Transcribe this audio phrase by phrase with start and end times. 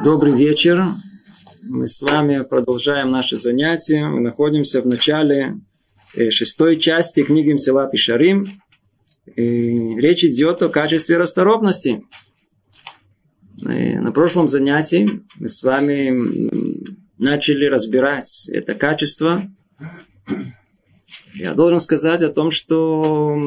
[0.00, 0.82] Добрый вечер.
[1.68, 4.06] Мы с вами продолжаем наши занятия.
[4.06, 5.60] Мы находимся в начале
[6.16, 8.48] э, шестой части книги Мсилат и Шарим.
[9.36, 12.04] И речь идет о качестве расторопности.
[13.58, 16.50] И э, на прошлом занятии мы с вами
[17.18, 19.42] начали разбирать это качество.
[21.34, 23.38] Я должен сказать о том, что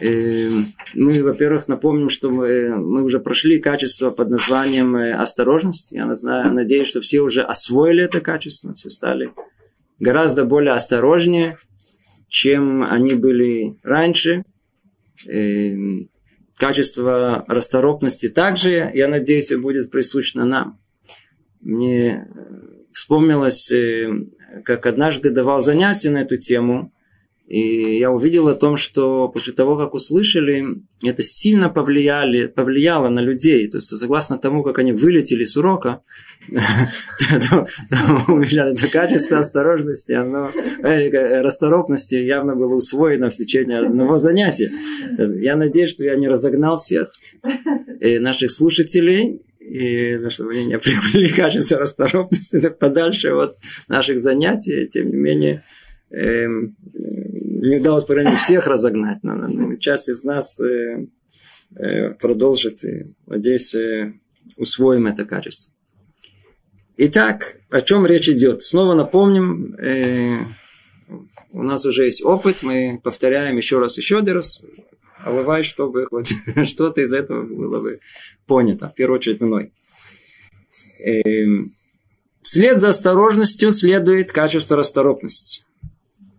[0.00, 5.92] мы, во-первых, напомним, что мы, мы уже прошли качество под названием э, осторожность.
[5.92, 9.32] Я знаю, надеюсь, что все уже освоили это качество, все стали
[9.98, 11.56] гораздо более осторожнее,
[12.28, 14.44] чем они были раньше.
[16.58, 20.78] Качество расторопности также, я надеюсь, будет присуще нам.
[21.60, 22.28] Мне
[22.92, 24.10] вспомнилось, э,
[24.64, 26.92] как однажды давал занятия на эту тему–
[27.46, 30.64] и я увидел о том, что после того, как услышали,
[31.04, 33.68] это сильно повлияли, повлияло на людей.
[33.68, 36.02] То есть, согласно тому, как они вылетели с урока,
[36.48, 40.50] увидели это качество осторожности, оно,
[40.82, 44.70] э, расторопности явно было усвоено в течение одного занятия.
[45.40, 47.12] Я надеюсь, что я не разогнал всех
[48.00, 53.52] э, наших слушателей, и ну, чтобы они не приобрели качество расторопности подальше от
[53.88, 55.62] наших занятий, тем не менее,
[56.10, 56.76] эм,
[57.60, 61.06] не удалось, по крайней мере, всех разогнать, но, но часть из нас э,
[61.76, 64.12] э, продолжит и, надеюсь, э,
[64.56, 65.72] усвоим это качество.
[66.98, 68.62] Итак, о чем речь идет?
[68.62, 70.38] Снова напомним, э,
[71.52, 74.62] у нас уже есть опыт, мы повторяем еще раз, еще один раз,
[75.18, 76.32] а бывает, чтобы хоть
[76.66, 77.98] что-то из этого было бы
[78.46, 79.72] понято, в первую очередь мной.
[81.04, 81.44] Э,
[82.42, 85.65] вслед за осторожностью следует качество расторопности.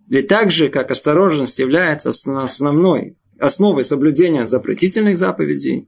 [0.08, 5.88] Ведь так же, как осторожность является основной основой соблюдения запретительных заповедей,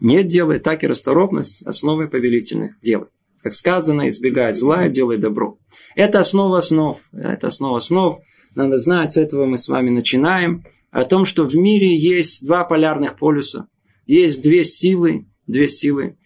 [0.00, 3.08] не делай, так и расторопность основой повелительных дел.
[3.42, 5.58] Как сказано, избегай зла и делай добро.
[5.94, 6.98] Это основа основ.
[7.12, 8.20] Это основа основ.
[8.56, 10.64] Надо знать, с этого мы с вами начинаем.
[10.90, 13.68] О том, что в мире есть два полярных полюса.
[14.06, 16.16] Есть две силы, две силы,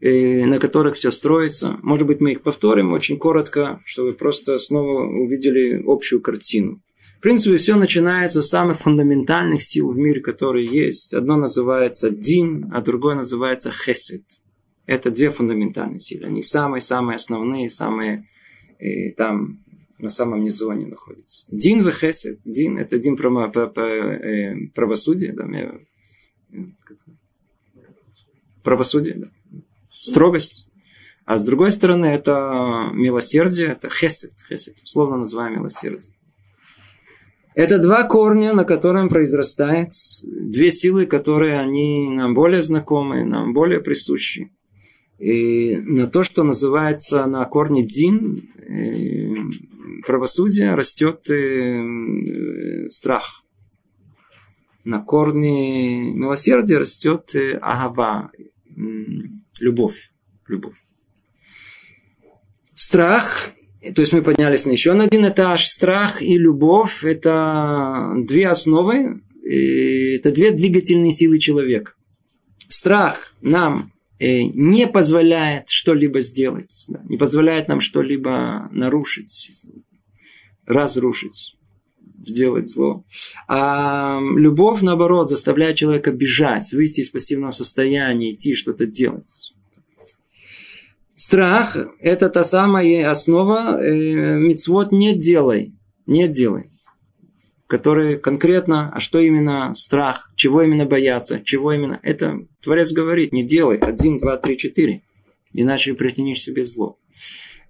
[0.00, 1.78] на которых все строится.
[1.82, 6.80] Может быть, мы их повторим очень коротко, чтобы просто снова увидели общую картину.
[7.18, 11.12] В принципе, все начинается с самых фундаментальных сил в мире, которые есть.
[11.12, 14.22] Одно называется Дин, а другое называется Хесед.
[14.86, 16.28] Это две фундаментальные силы.
[16.28, 18.26] Они самые-самые основные, самые
[18.78, 19.62] и э, там
[19.98, 21.46] на самом низу они находятся.
[21.50, 22.40] Дин в Хесед.
[22.44, 25.32] Дин– это Дин право, э, правосудия.
[25.32, 25.46] Да,
[28.62, 29.26] правосудие, да.
[30.00, 30.68] Строгость.
[31.24, 36.12] А с другой стороны, это милосердие, это хесед, хесед, условно называем милосердие.
[37.54, 39.90] Это два корня, на котором произрастает
[40.24, 44.50] две силы, которые они нам более знакомы, нам более присущи.
[45.18, 49.34] И на то, что называется на корне дин, э,
[50.06, 53.44] правосудие, растет э, страх.
[54.84, 58.30] На корне милосердия растет э, агава,
[59.60, 60.10] любовь.
[60.46, 60.76] любовь.
[62.74, 63.52] Страх
[63.94, 65.66] то есть мы поднялись на еще на один этаж.
[65.66, 71.94] Страх и любовь– это две основы, это две двигательные силы человека.
[72.68, 79.66] Страх нам э, не позволяет что-либо сделать, не позволяет нам что-либо нарушить,
[80.66, 81.56] разрушить,
[82.24, 83.04] сделать зло.
[83.48, 89.52] А любовь, наоборот, заставляет человека бежать, выйти из пассивного состояния, идти что-то делать.
[91.14, 95.74] Страх– это та самая основа э, мицвод «не делай»,
[96.06, 96.70] «не делай»,
[97.66, 103.44] который конкретно, а что именно страх, чего именно бояться, чего именно, это Творец говорит, не
[103.44, 105.02] делай, один, два, три, четыре,
[105.52, 106.98] иначе притянешь себе зло.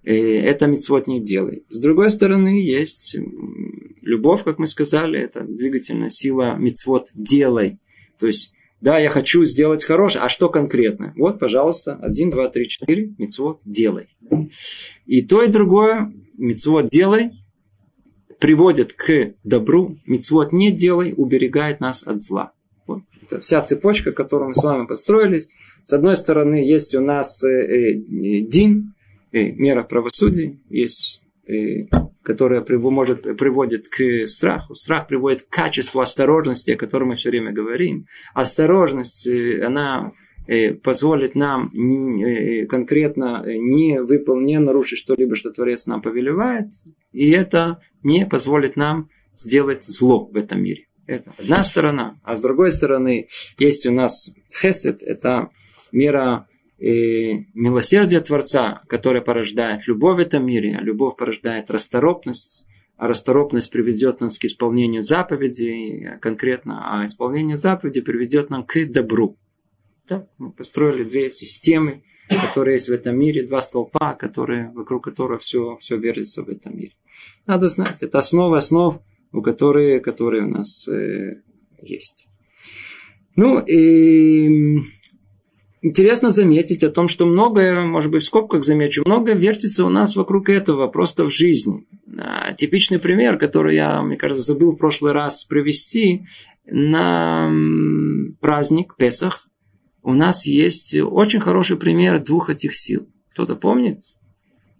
[0.03, 1.65] Э, это мицвод не делай.
[1.69, 3.17] С другой стороны, есть
[4.11, 7.79] любовь, как мы сказали, это двигательная сила мицвод делай.
[8.19, 11.13] То есть да, я хочу сделать хорошее, а что конкретно?
[11.15, 14.09] Вот, пожалуйста, один, два, три, четыре, мецвод делай.
[15.05, 17.31] И то, и другое, мецвод делай,
[18.39, 22.53] приводит к добру, мецвод не делай, уберегает нас от зла.
[22.87, 23.03] Вот.
[23.21, 25.49] Это вся цепочка, которую мы с вами построились.
[25.83, 27.93] С одной стороны, есть у нас э, э,
[28.41, 28.95] дин,
[29.31, 31.85] э, мера правосудия, есть э,
[32.23, 34.73] которая может, приводит к страху.
[34.73, 38.05] Страх приводит к качеству осторожности, о котором мы все время говорим.
[38.33, 40.11] Осторожность, э, она
[40.47, 46.67] э, позволит нам э, конкретно не выполнить, не нарушить что-либо, что Творец нам повелевает,
[47.11, 50.87] и это не позволит нам сделать зло в этом мире.
[51.07, 52.15] Это одна сторона.
[52.23, 53.27] А с другой стороны,
[53.57, 55.49] есть у нас хесед, это
[55.91, 56.47] мера
[56.81, 62.65] и милосердие Творца, которое порождает любовь в этом мире, а любовь порождает расторопность,
[62.97, 69.37] а расторопность приведет нас к исполнению заповедей конкретно, а исполнение заповедей приведет нам к добру.
[70.07, 75.41] Так, мы построили две системы, которые есть в этом мире, два столпа, которые, вокруг которых
[75.41, 76.93] все, все вертится в этом мире.
[77.45, 78.99] Надо знать, это основа основ,
[79.31, 81.43] у которые, которые у нас э,
[81.83, 82.27] есть.
[83.35, 84.81] Ну, и
[85.81, 90.15] интересно заметить о том, что многое, может быть, в скобках замечу, многое вертится у нас
[90.15, 91.87] вокруг этого просто в жизни.
[92.17, 96.25] А, типичный пример, который я, мне кажется, забыл в прошлый раз привести,
[96.65, 97.51] на
[98.39, 99.47] праздник Песах
[100.03, 103.07] у нас есть очень хороший пример двух этих сил.
[103.33, 104.03] Кто-то помнит?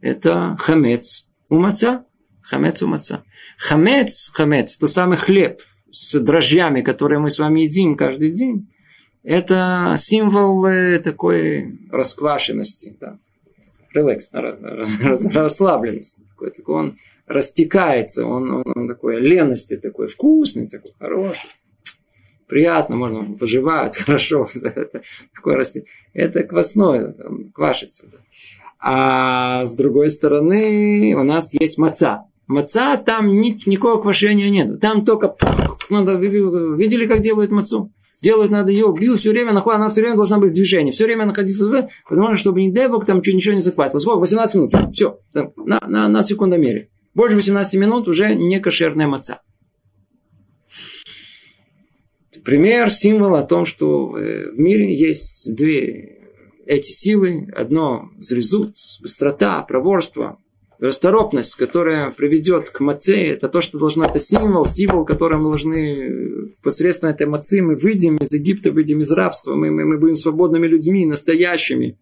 [0.01, 2.05] Это хамец у маца.
[2.41, 3.23] Хамец у маца.
[3.57, 5.59] Хамец, хамец, то самый хлеб
[5.91, 8.70] с дрожжами, которые мы с вами едим каждый день.
[9.23, 13.19] Это символ э, такой расквашенности, да.
[13.93, 16.23] релакс, расслабленности.
[16.29, 16.97] Такой, такой он
[17.27, 21.49] растекается, он, он, он такой лености, такой вкусный, такой хороший
[22.51, 24.47] приятно, можно пожевать, хорошо.
[25.43, 25.87] Растение.
[26.13, 27.15] это квасное,
[27.53, 28.07] квашится.
[28.77, 32.25] А с другой стороны у нас есть маца.
[32.47, 34.81] Маца, там ни, никакого квашения нет.
[34.81, 35.33] Там только
[35.89, 37.89] надо, видели, как делают мацу?
[38.21, 40.91] Делают надо ее, бью все время, находит, она все время должна быть в движении.
[40.91, 44.03] Все время находиться, потому что, чтобы, не дай бог, там ничего не заквасилось.
[44.03, 44.19] Сколько?
[44.19, 44.71] 18 минут.
[44.93, 45.19] Все.
[45.33, 46.89] На, на, на секундомере.
[47.13, 49.41] Больше 18 минут уже не кошерная маца
[52.43, 56.17] пример, символ о том, что э, в мире есть две
[56.65, 57.47] эти силы.
[57.55, 60.37] Одно– зрезут, быстрота, проворство,
[60.79, 66.30] расторопность, которая приведет к маце, это то, что должно, это символ, символ, который мы должны
[66.61, 70.67] посредством этой мацы мы выйдем из Египта, выйдем из рабства, мы, мы, мы будем свободными
[70.67, 71.97] людьми, настоящими.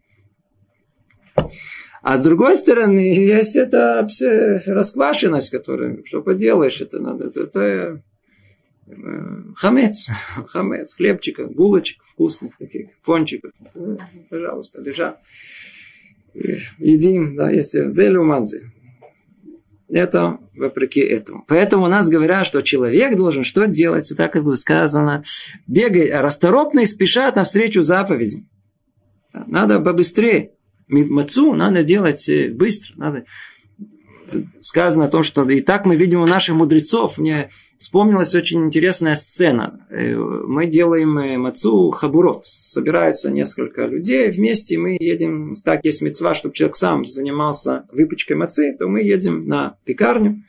[2.01, 4.07] А с другой стороны, есть эта
[4.67, 8.03] расквашенность, которая, что поделаешь, это надо, это, это
[9.55, 10.07] хамец,
[10.47, 13.51] хамец, хлебчика, булочек вкусных таких, пончиков.
[14.29, 15.19] Пожалуйста, лежат.
[16.33, 18.71] Едим, да, если зелю манзи.
[19.89, 21.43] Это вопреки этому.
[21.47, 25.23] Поэтому у нас говорят, что человек должен что делать, вот так как было сказано,
[25.65, 28.45] бегай, расторопно и спешат навстречу заповеди.
[29.33, 30.51] Надо побыстрее.
[30.87, 32.93] Мацу надо делать э, быстро.
[32.97, 33.25] Надо...
[34.69, 37.17] Сказано о том, что и так мы видим у наших мудрецов.
[37.17, 39.87] Мне вспомнилась очень интересная сцена.
[39.89, 42.45] Э, мы делаем э, мацу хабурот.
[42.45, 48.37] Собираются несколько людей вместе, и мы едем, так есть мецва, чтобы человек сам занимался выпечкой
[48.37, 50.43] мацы, то мы едем на пекарню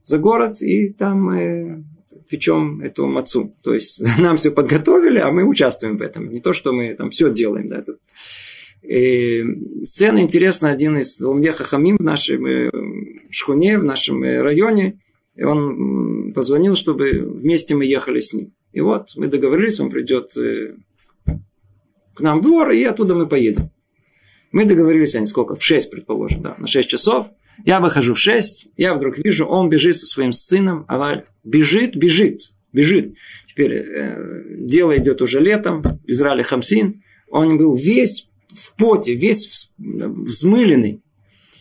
[0.00, 1.84] за город, и там мы
[2.30, 3.54] печем эту мацу.
[3.62, 6.30] То есть нам все подготовили, а мы участвуем в этом.
[6.30, 7.66] Не то, что мы там все делаем.
[7.68, 7.96] Да, это...
[8.82, 9.44] И
[9.82, 12.70] сцена интересная, один из Ламьеха Хамим в нашем э,
[13.30, 15.00] шхуне, в нашем районе–
[15.40, 18.52] и он позвонил, чтобы вместе мы ехали с ним.
[18.72, 20.74] И вот мы договорились, он придет э,
[22.14, 23.70] к нам в двор, и оттуда мы поедем.
[24.52, 25.54] Мы договорились, они сколько?
[25.54, 27.28] В 6, предположим, да, на 6 часов.
[27.64, 32.40] Я выхожу в 6, я вдруг вижу, он бежит со своим сыном, Аваль бежит, бежит,
[32.74, 33.14] бежит.
[33.48, 39.72] Теперь э, дело идет уже летом, в Израиле Хамсин, он был весь в поте, весь
[39.78, 41.02] взмыленный.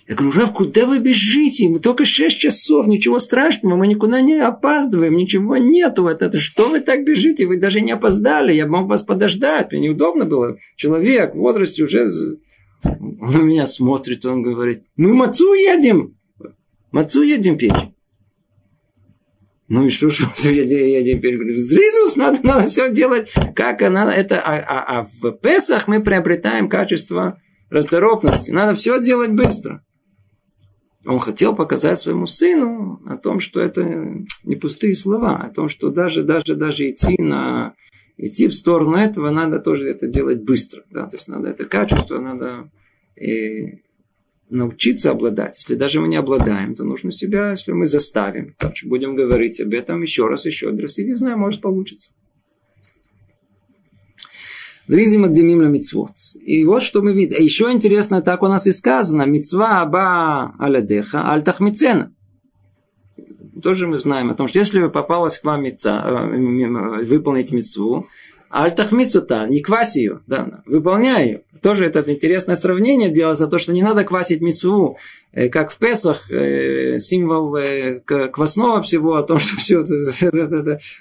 [0.08, 1.69] Я говорю, Рав, куда вы бежите?
[1.69, 6.08] Мы только 6 часов, ничего страшного, мы никуда не опаздываем, ничего нету.
[6.08, 7.46] Это, это что вы так бежите?
[7.46, 9.72] Вы даже не опоздали, я мог вас подождать.
[9.72, 10.58] Мне неудобно было.
[10.75, 12.10] Человек в возрасте уже...
[12.84, 16.17] Он на меня смотрит, он говорит, мы мацу едем.
[16.91, 17.74] Мацу едем печь.
[19.69, 24.11] Ну и что, что я, я говорю, зризус, надо, надо все делать, как надо.
[24.11, 28.51] Это, а, а, а в Песах мы приобретаем качество расторопности.
[28.51, 29.85] Надо все делать быстро.
[31.05, 33.83] Он хотел показать своему сыну о том, что это
[34.43, 37.75] не пустые слова, о том, что даже, даже, даже идти на
[38.17, 40.83] идти в сторону этого, надо тоже это делать быстро.
[40.91, 41.07] Да?
[41.07, 42.69] То есть надо это качество, надо
[43.15, 43.81] и
[44.50, 45.58] научиться обладать.
[45.58, 49.74] Если даже мы не обладаем, то нужно себя, если мы заставим, так будем говорить об
[49.74, 52.12] этом еще раз, еще раз, и не знаю, может получится.
[54.88, 56.13] Дризим Агдемим мицвод.
[56.41, 57.39] И вот что мы видим.
[57.39, 59.22] Еще интересно, так у нас и сказано.
[59.27, 62.12] Мицва аба алядеха альтахмицена.
[63.62, 68.08] Тоже мы знаем о том, что если попалась к вам мица, э, выполнить мицву,
[68.50, 71.41] альтахмицута, не кваси ее, да, выполняй ее.
[71.62, 74.98] Тоже это интересное сравнение делается, то, что не надо квасить мицву,
[75.34, 79.84] э, как в Песах, э, символ э, квасного всего, о том, что все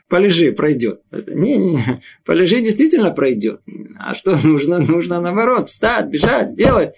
[0.09, 1.01] полежи, пройдет.
[1.13, 1.79] Не, не,
[2.25, 3.61] полежи действительно пройдет.
[3.99, 4.79] А что нужно?
[4.79, 6.95] Нужно наоборот, встать, бежать, делать.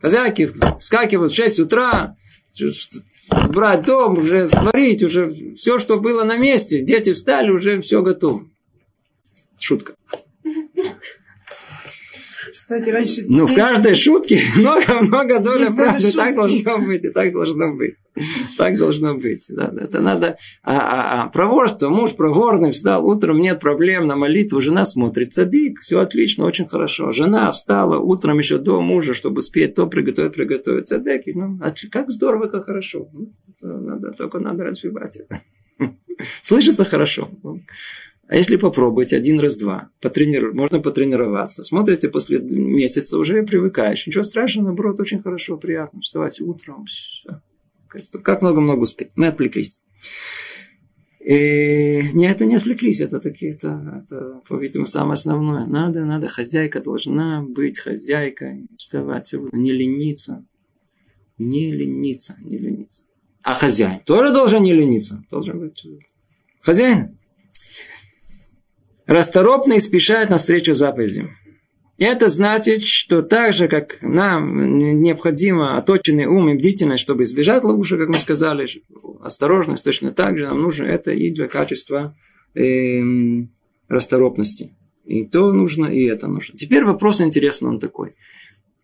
[0.00, 2.16] Хозяйки вскакивают в 6 утра,
[3.48, 6.80] брать дом, уже сварить, уже все, что было на месте.
[6.80, 8.44] Дети встали, уже все готово.
[9.62, 9.94] Шутка.
[12.50, 13.22] Кстати, раньше...
[13.28, 16.12] Ну, в каждой шутке много-много доля правды.
[16.12, 17.94] Так должно быть, и так должно быть.
[18.58, 19.46] Так должно быть.
[19.50, 20.36] Да, это надо...
[20.64, 25.80] А, а, а проворство, муж проворный, встал утром, нет проблем на молитву, жена смотрит, садик,
[25.80, 27.12] все отлично, очень хорошо.
[27.12, 30.88] Жена встала утром еще до мужа, чтобы успеть то приготовить, приготовить.
[30.88, 33.08] Садик, ну, как здорово, как хорошо.
[33.12, 35.40] Ну, надо, только надо развивать это.
[36.42, 37.30] Слышится хорошо.
[38.32, 41.62] А если попробовать один раз, два, потренировать, можно потренироваться.
[41.62, 44.06] Смотрите, после месяца уже привыкаешь.
[44.06, 46.86] Ничего страшного, наоборот, очень хорошо, приятно вставать утром.
[47.88, 49.10] Как много-много успеть.
[49.16, 49.82] Мы отвлеклись.
[51.20, 55.66] И не, это не отвлеклись, это такие, это, это по-видимому, самое основное.
[55.66, 60.46] Надо, надо, хозяйка должна быть хозяйкой, вставать, не лениться,
[61.36, 63.02] не лениться, не лениться.
[63.42, 65.84] А хозяин тоже должен не лениться, должен быть
[66.60, 67.18] хозяин
[69.06, 71.36] расторопно и спешает навстречу заповедям.
[71.98, 78.00] Это значит, что так же, как нам необходимо оточенный ум и бдительность, чтобы избежать ловушек,
[78.00, 78.66] как мы сказали,
[79.22, 82.16] осторожность, точно так же нам нужно это и для качества
[82.54, 83.00] э,
[83.88, 84.74] расторопности.
[85.04, 86.56] И то нужно, и это нужно.
[86.56, 88.14] Теперь вопрос интересный он такой.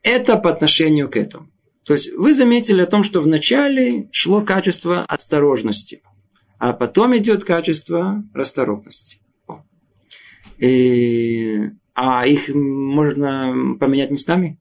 [0.03, 1.51] Это по отношению к этому.
[1.85, 6.03] То есть вы заметили о том, что вначале шло качество осторожности,
[6.59, 9.21] а потом идет качество расторопности.
[10.59, 14.59] И, а их можно поменять местами?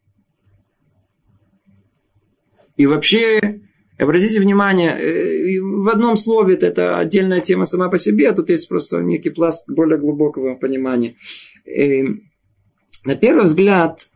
[2.75, 3.61] И вообще,
[3.97, 8.69] обратите внимание, э, в одном слове это отдельная тема сама по себе, а тут есть
[8.69, 11.15] просто некий пласт более глубокого понимания.
[11.65, 12.03] И,
[13.03, 14.07] на первый взгляд,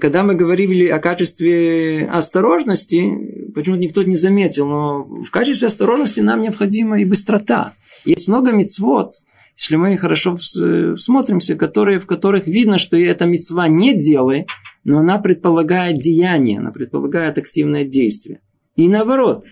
[0.00, 6.40] когда мы говорили о качестве осторожности, почему-то никто не заметил, но в качестве осторожности нам
[6.40, 7.72] необходима и быстрота.
[8.04, 9.14] Есть много мецвод,
[9.56, 14.46] если мы хорошо всмотримся, которые, в которых видно, что эта мецва не делай,
[14.84, 18.40] но она предполагает деяние, она предполагает активное действие.
[18.76, 19.44] И наоборот,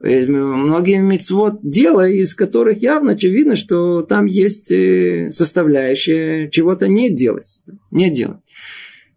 [0.00, 7.10] э, многие мецвод делай, из которых явно очевидно, что там есть э, составляющая чего-то не
[7.10, 7.62] делать.
[7.90, 8.38] Не делать.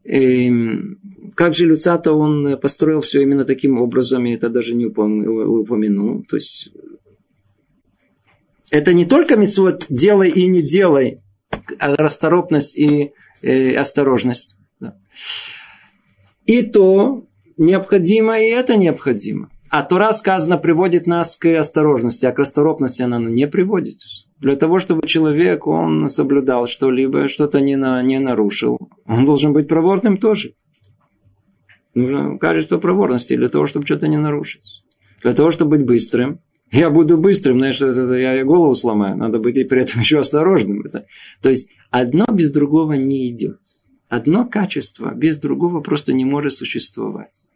[0.04, 1.00] И эм,
[1.36, 6.24] как же Люцата он построил все именно таким образом, и это даже не упомянул.
[6.24, 6.72] То есть
[8.72, 11.22] это не только митцвот делай и не делай,
[11.78, 13.12] а расторопность и
[13.44, 14.58] э, осторожность.
[14.80, 14.96] Да.
[16.46, 17.26] И то
[17.58, 19.50] необходимо, и это необходимо.
[19.70, 24.00] А Тора сказано приводит нас к осторожности, а к расторопности она не приводит.
[24.40, 29.68] Для того, чтобы человек, он соблюдал что-либо, что-то не, на, не нарушил, он должен быть
[29.68, 30.56] проворным тоже.
[31.94, 34.84] Нужно качество проворности для того, чтобы что-то не нарушить.
[35.22, 36.40] Для того, чтобы быть быстрым,
[36.72, 39.18] я буду быстрым, знаешь, это, я голову сломаю.
[39.18, 40.82] Надо быть и при этом еще осторожным.
[40.86, 41.06] Это,
[41.42, 43.60] то есть, одно без другого не идет.
[44.10, 47.48] Одно качество без другого просто не может существовать.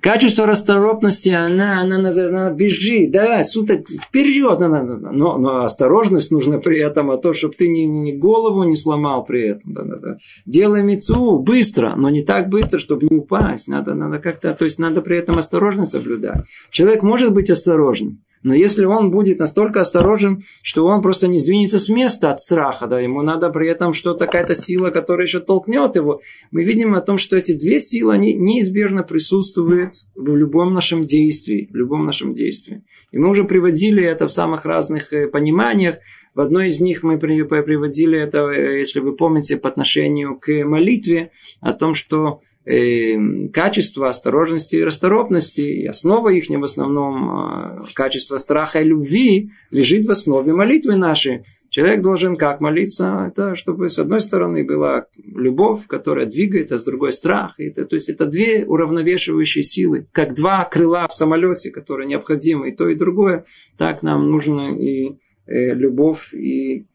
[0.00, 6.78] Качество расторопности, она, она, она, она бежит, да, суток вперед, но, но осторожность нужна при
[6.78, 9.72] этом, а то, чтобы ты ни, ни голову не сломал при этом.
[9.72, 10.16] Да, да, да.
[10.44, 13.68] Делай мецу быстро, но не так быстро, чтобы не упасть.
[13.68, 16.44] Надо, надо как-то, то есть надо при этом осторожность соблюдать.
[16.70, 21.78] Человек может быть осторожным, но если он будет настолько осторожен, что он просто не сдвинется
[21.78, 25.96] с места от страха, да, ему надо при этом что-то, какая-то сила, которая еще толкнет
[25.96, 26.20] его,
[26.50, 31.68] мы видим о том, что эти две силы, они неизбежно присутствуют в любом нашем действии,
[31.70, 32.84] в любом нашем действии.
[33.12, 35.98] И мы уже приводили это в самых разных э, пониманиях.
[36.34, 41.30] В одной из них мы приводили это, э, если вы помните, по отношению к молитве,
[41.60, 48.36] о том, что э, качество осторожности и расторопности, и основа их в основном э, качество
[48.36, 51.44] страха и любви лежит в основе молитвы нашей.
[51.70, 53.28] Человек должен как молиться?
[53.28, 57.58] Это чтобы с одной стороны была любовь, которая двигает, а с другой страх.
[57.58, 62.76] Это, то есть это две уравновешивающие силы, как два крыла в самолете, которые необходимы и
[62.76, 63.46] то, и другое.
[63.78, 65.16] Так нам нужно и
[65.46, 66.86] э, любовь, и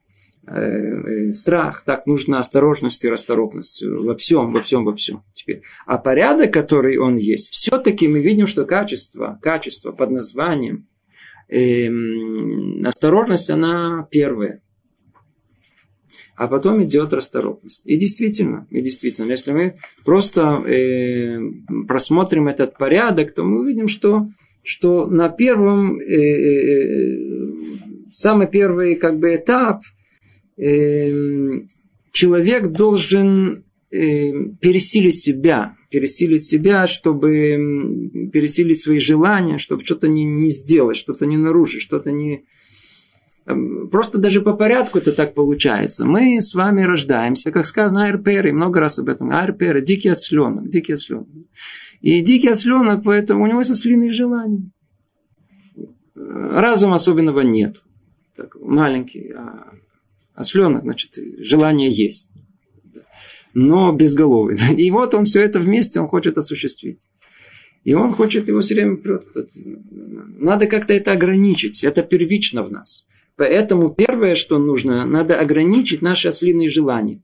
[1.34, 5.24] страх, так нужна осторожность и расторопность во всем, во всем, во всем.
[5.34, 5.62] Теперь.
[5.86, 10.88] А порядок, который он есть, все-таки мы видим, что качество, качество под названием
[11.50, 11.90] э,
[12.86, 14.62] осторожность, она первая.
[16.38, 17.82] а потом идет расторопность.
[17.86, 19.76] И действительно, и действительно, если мы
[20.06, 21.40] просто э,
[21.88, 24.28] просмотрим этот порядок, то мы увидим, что,
[24.62, 27.18] что на первом, э, э,
[28.12, 29.82] самый первый как бы этап
[30.58, 31.66] э,
[32.12, 40.50] человек должен э, пересилить себя, пересилить себя, чтобы пересилить свои желания, чтобы что-то не, не
[40.50, 42.46] сделать, что-то не нарушить, что-то не,
[43.48, 46.06] Эм, просто даже по порядку это так получается.
[46.06, 49.32] Мы с вами рождаемся, как сказано, айрперы, много раз об этом.
[49.32, 51.30] Айрперы, дикий осленок, дикий осленок.
[52.02, 54.70] И дикий осленок, поэтому у него есть ослиные желания.
[56.14, 57.84] Разума особенного нет.
[58.36, 59.72] Так, маленький, а
[60.38, 62.32] осленок, значит, желание есть.
[63.54, 64.58] Но безголовый.
[64.78, 67.02] И вот он все это вместе, он хочет осуществить.
[67.84, 68.98] И он хочет его все время...
[70.40, 71.84] Надо как-то это ограничить.
[71.84, 73.06] Это первично в нас.
[73.36, 77.24] Поэтому первое, что нужно, надо ограничить наши ослиные желания.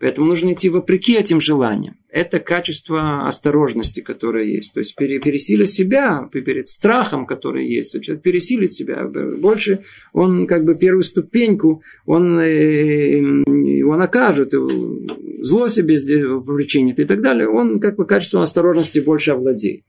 [0.00, 1.96] Поэтому нужно идти вопреки этим желаниям.
[2.08, 4.72] Это качество осторожности, которое есть.
[4.72, 8.02] То есть пересилить себя перед страхом, который есть.
[8.02, 9.04] Человек пересилит себя.
[9.04, 9.80] Больше
[10.14, 17.48] он как бы первую ступеньку, он э, его накажет, зло себе причинит и так далее.
[17.48, 19.84] Он как бы качеством осторожности больше овладеет.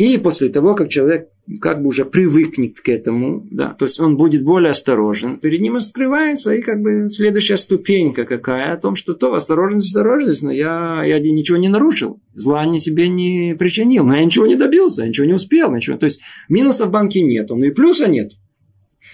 [0.00, 1.28] И после того, как человек
[1.60, 5.76] как бы уже привыкнет к этому, да, то есть он будет более осторожен, перед ним
[5.76, 11.02] открывается и как бы следующая ступенька какая о том, что то осторожность, осторожность, но я,
[11.04, 15.08] я ничего не нарушил, зла не себе не причинил, но я ничего не добился, я
[15.08, 15.98] ничего не успел, ничего.
[15.98, 18.32] То есть минуса в банке нет, но и плюса нет.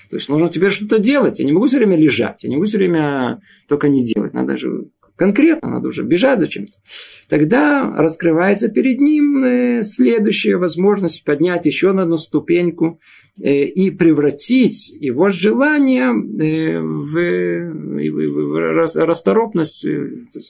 [0.09, 1.41] То есть нужно теперь что-то делать.
[1.41, 4.35] Я не могу все время лежать, я не могу все время только не делать.
[4.35, 4.85] Надо же
[5.17, 6.77] Конкретно надо уже бежать зачем-то.
[7.29, 13.01] Тогда раскрывается перед ним э, следующая возможность поднять еще на одну ступеньку
[13.41, 18.05] э, и превратить его желание э, в
[19.05, 19.85] расторопность,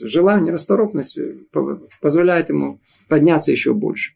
[0.03, 1.19] желание, расторопность
[2.03, 2.79] позволяет ему
[3.09, 4.13] подняться еще больше.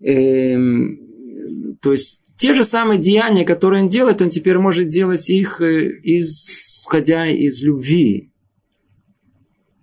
[0.00, 5.60] Эм, то есть те же самые деяния, которые он делает, он теперь может делать их,
[5.60, 8.30] исходя из любви,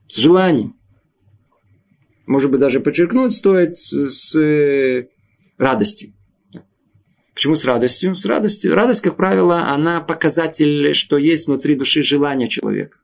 [0.07, 0.75] с желанием.
[2.25, 5.07] Может быть, даже подчеркнуть стоит с э,
[5.57, 6.13] радостью.
[7.33, 8.15] Почему с радостью?
[8.15, 8.73] С радостью.
[8.73, 12.97] Радость, как правило, она показатель, что есть внутри души желание человека.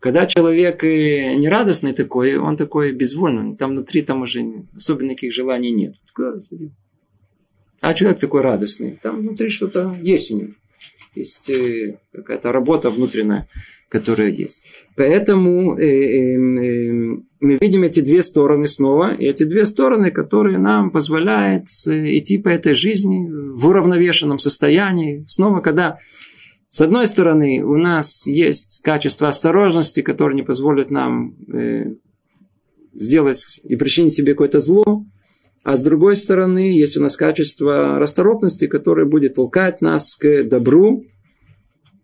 [0.00, 3.56] Когда человек э, нерадостный такой, он такой безвольный.
[3.56, 5.94] Там внутри там уже особенно никаких желаний нет.
[7.80, 8.98] А человек такой радостный.
[9.00, 10.52] Там внутри что-то есть у него.
[11.14, 13.48] Есть э, какая-то работа внутренняя
[13.92, 14.64] которая есть.
[14.96, 20.90] Поэтому э, э, мы видим эти две стороны снова, и эти две стороны, которые нам
[20.90, 25.22] позволяют э, идти по этой жизни в уравновешенном состоянии.
[25.26, 25.98] Снова, когда
[26.68, 31.94] с одной стороны у нас есть качество осторожности, которое не позволит нам э,
[32.94, 35.04] сделать и причинить себе какое-то зло,
[35.64, 41.04] а с другой стороны, есть у нас качество расторопности, которое будет толкать нас к добру,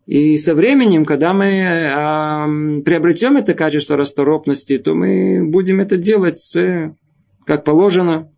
[0.09, 6.39] и со временем, когда мы э, приобретем это качество расторопности, то мы будем это делать
[6.39, 6.95] с,
[7.45, 8.33] как положено,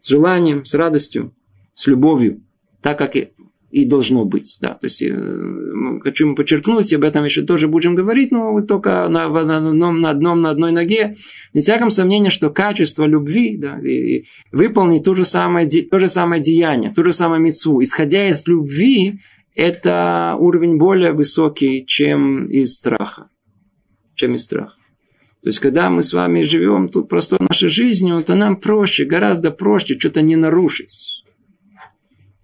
[0.00, 1.34] с желанием, с радостью,
[1.74, 2.42] с любовью,
[2.80, 3.32] так как и,
[3.70, 4.56] и должно быть.
[4.62, 5.14] Да, то есть, э,
[6.02, 10.40] хочу подчеркнуть, об этом еще тоже будем говорить, но только на, на, одном, на, одном,
[10.40, 11.16] на одной ноге.
[11.52, 16.08] Не всяком сомнении, что качество любви, да, и, и выполнить то же, самое, то же
[16.08, 19.20] самое деяние, то же самое мецву, исходя из любви,
[19.58, 23.26] это уровень более высокий, чем из страха.
[24.14, 24.76] Чем из страха.
[25.42, 29.50] То есть, когда мы с вами живем тут простой нашей жизнью, то нам проще, гораздо
[29.50, 31.24] проще что-то не нарушить.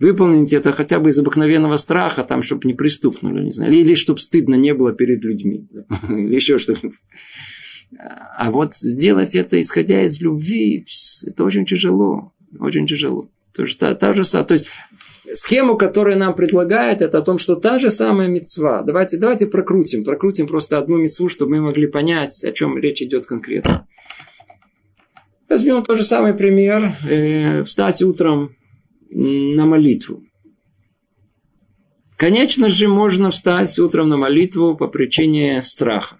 [0.00, 4.18] Выполнить это хотя бы из обыкновенного страха, там, чтобы не пристукнули, не знаю, или, чтобы
[4.18, 5.68] стыдно не было перед людьми,
[6.08, 6.90] или еще что-то.
[8.36, 10.84] А вот сделать это, исходя из любви,
[11.26, 13.30] это очень тяжело, очень тяжело.
[13.54, 14.66] То, есть, та, та же, то есть
[15.32, 18.82] схему, которую нам предлагает, это о том, что та же самая мецва.
[18.82, 23.26] Давайте, давайте прокрутим, прокрутим просто одну мецву, чтобы мы могли понять, о чем речь идет
[23.26, 23.86] конкретно.
[25.48, 26.82] Возьмем тот же самый пример.
[27.08, 28.56] Э, встать утром
[29.10, 30.22] на молитву.
[32.16, 36.16] Конечно же, можно встать утром на молитву по причине страха.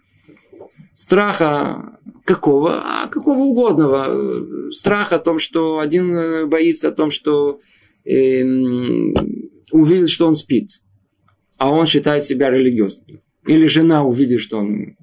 [0.95, 2.83] Страха какого?
[2.85, 4.71] А какого угодного.
[4.71, 7.59] Страх о том, что один боится о том, что
[8.05, 10.83] увидит, что он спит,
[11.57, 13.23] а он считает себя религиозным.
[13.47, 14.97] Или жена увидит, что он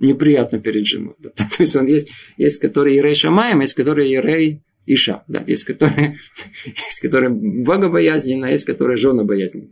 [0.00, 1.14] неприятно перед женой.
[1.18, 1.30] Да.
[1.30, 5.24] То есть он есть, есть которые Ирей Шамаем, есть которые Ирей Иша.
[5.28, 5.42] Да.
[5.46, 6.18] Есть которые,
[6.64, 9.68] есть которые богобоязненно, есть которые жена боязненно.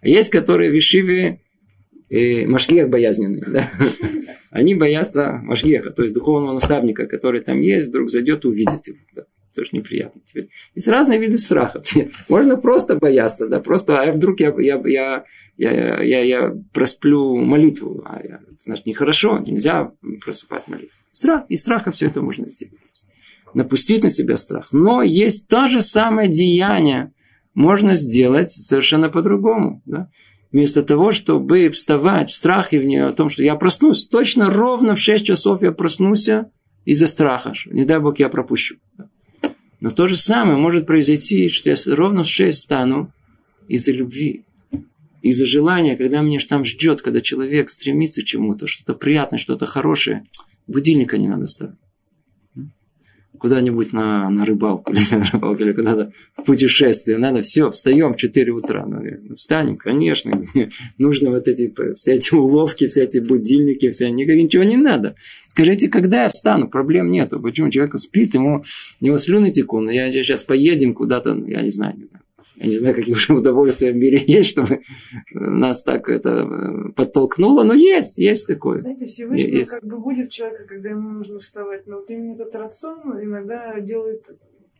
[0.00, 1.40] А есть которые в Ишиве
[2.10, 3.44] э, машгех боязненные.
[3.52, 3.68] Да?
[4.50, 8.98] Они боятся машгеха, то есть духовного наставника, который там есть, вдруг зайдет и увидит его.
[9.14, 9.24] Да?
[9.54, 10.20] Тоже неприятно.
[10.24, 11.82] Теперь есть разные виды страха.
[12.28, 15.24] Можно просто бояться, да, просто, а вдруг я, я, я,
[15.56, 19.92] я, я, я просплю молитву, а я, значит, нехорошо, нельзя
[20.24, 20.96] просыпать молитву.
[21.12, 22.78] Страх, и страха все это можно сделать.
[23.52, 24.72] Напустить на себя страх.
[24.72, 27.12] Но есть то же самое деяние,
[27.54, 29.82] можно сделать совершенно по-другому.
[29.84, 30.08] Да?
[30.52, 34.94] Вместо того, чтобы вставать в страхе в нее, о том, что я проснусь, точно ровно
[34.94, 36.28] в 6 часов я проснусь
[36.84, 37.54] из-за страха.
[37.54, 38.76] Что, не дай Бог, я пропущу.
[39.82, 43.12] Но то же самое может произойти, что я ровно в 6 стану
[43.66, 44.44] из-за любви,
[45.22, 50.24] из-за желания, когда меня там ждет, когда человек стремится к чему-то, что-то приятное, что-то хорошее,
[50.68, 51.81] будильника не надо ставить
[53.42, 57.18] куда-нибудь на, на рыбалку или на рыбалку, или куда-то в путешествие.
[57.18, 58.86] Надо все, встаем в 4 утра.
[58.86, 60.30] Ну, встанем, конечно.
[60.98, 65.16] Нужно вот эти, все эти уловки, все эти будильники, все, ничего не надо.
[65.48, 66.68] Скажите, когда я встану?
[66.68, 67.40] Проблем нету.
[67.40, 67.70] Почему?
[67.70, 68.62] Человек спит, ему,
[69.00, 69.90] у него слюны текут.
[69.90, 71.96] Я сейчас поедем куда-то, я не знаю,
[72.56, 74.80] я не знаю, какие уже удовольствия в мире есть, чтобы
[75.32, 78.80] нас так это э, подтолкнуло, но есть, есть такое.
[78.80, 79.70] Знаете, Всевышний есть.
[79.70, 84.26] как бы будет человека, когда ему нужно вставать, но вот именно этот рацион иногда делает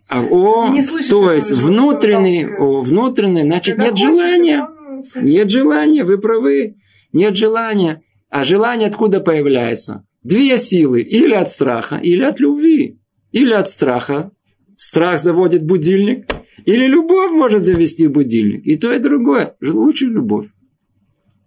[0.09, 4.69] а, о, не слышишь, то есть внутренний, о, внутренний, значит, Когда нет хочешь, желания.
[5.17, 6.77] Нет желания, вы правы.
[7.13, 8.03] Нет желания.
[8.29, 10.07] А желание откуда появляется?
[10.23, 11.01] Две силы.
[11.01, 13.01] Или от страха, или от любви.
[13.31, 14.33] Или от страха.
[14.75, 16.27] Страх заводит будильник.
[16.65, 18.67] Или любовь может завести будильник.
[18.67, 19.57] И то, и другое.
[19.61, 20.49] Лучше любовь.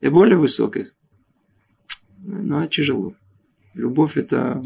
[0.02, 0.88] И более высокая.
[2.20, 3.16] Но тяжело.
[3.74, 4.62] Любовь это...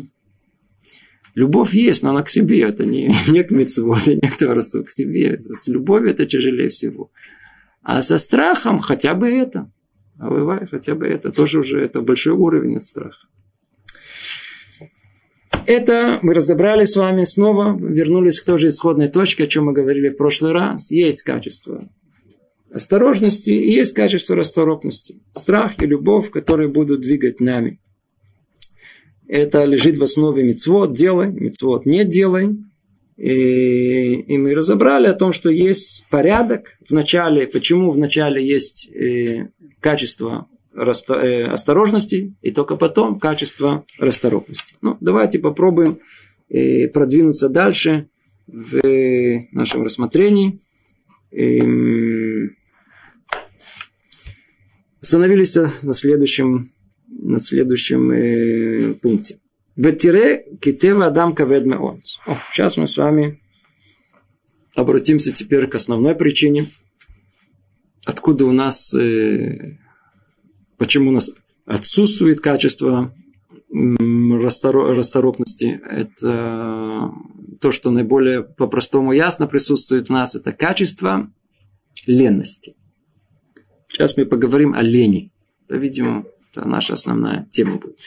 [1.36, 2.62] Любовь есть, но она к себе.
[2.62, 5.38] Это не, не к митцву, это не к Торосу, к себе.
[5.38, 7.12] С любовью это тяжелее всего.
[7.82, 9.72] А со страхом хотя бы это.
[10.18, 11.32] А бывает хотя бы это.
[11.32, 13.28] Тоже уже это большой уровень от страха.
[15.70, 19.74] Это мы разобрали с вами снова, вернулись к той же исходной точке, о чем мы
[19.74, 20.90] говорили в прошлый раз.
[20.90, 21.88] Есть качество
[22.74, 25.22] осторожности и есть качество расторопности.
[25.34, 27.80] Страх и любовь, которые будут двигать нами.
[29.28, 32.58] Это лежит в основе мецвод, делай, мецвод не делай.
[33.16, 38.90] И, и мы разобрали о том, что есть порядок в начале, почему в начале есть
[38.90, 44.76] э, качество осторожности, и только потом качество расторопности.
[44.82, 46.00] Ну, давайте попробуем
[46.50, 48.10] э, продвинуться дальше
[48.48, 48.82] в
[49.52, 50.60] нашем рассмотрении.
[51.32, 52.56] Эм,
[55.02, 56.72] остановились на следующем,
[57.08, 59.40] на следующем э, пункте.
[59.76, 62.02] Ветире китева адам каведме он.
[62.52, 63.42] Сейчас мы с вами
[64.76, 66.66] обратимся теперь к основной причине,
[68.06, 68.94] откуда у нас
[70.80, 71.32] Почему у нас
[71.66, 73.14] отсутствует качество
[73.70, 75.80] расторопности?
[75.88, 77.12] Это
[77.62, 81.32] то, что наиболее по-простому ясно присутствует у нас, это качество
[82.08, 82.76] ленности.
[83.90, 85.34] Сейчас мы поговорим о лени.
[85.68, 88.00] По-видимому, это наша основная тема будет.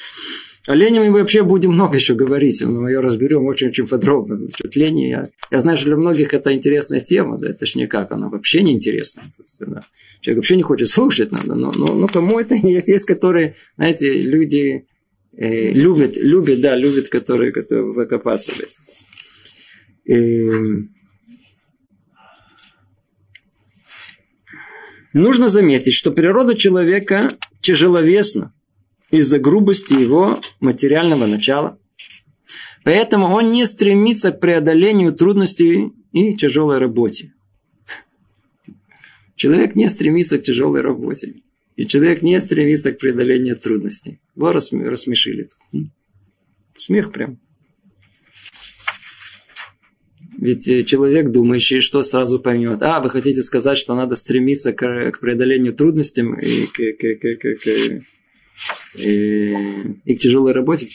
[0.68, 4.36] О лени мы вообще будем много еще говорить, мы ее разберем очень-очень подробно.
[4.36, 8.12] Насчет лени, я, я знаю, что для многих это интересная тема, да, это ж никак,
[8.12, 9.24] она вообще не интересна.
[9.60, 9.82] Да.
[10.20, 14.22] Человек вообще не хочет слушать надо, но, но, но кому это есть, есть, которые, знаете,
[14.22, 14.86] люди
[15.36, 18.60] э, любят, любят, да, любят, которые, которые выкопаться в.
[20.12, 20.76] Э,
[25.12, 27.26] нужно заметить, что природа человека
[27.62, 28.54] тяжеловесна
[29.12, 31.78] из-за грубости его материального начала.
[32.82, 37.32] Поэтому он не стремится к преодолению трудностей и тяжелой работе.
[39.36, 41.34] Человек не стремится к тяжелой работе.
[41.76, 44.20] И человек не стремится к преодолению трудностей.
[44.34, 45.48] Вы рассмешили.
[46.74, 47.38] Смех прям.
[50.38, 52.82] Ведь э, человек, думающий, что сразу поймет.
[52.82, 57.62] А, вы хотите сказать, что надо стремиться к преодолению трудностей и к, к, к, к,
[57.62, 58.02] к
[58.96, 59.50] и,
[60.04, 60.88] и к тяжелой работе.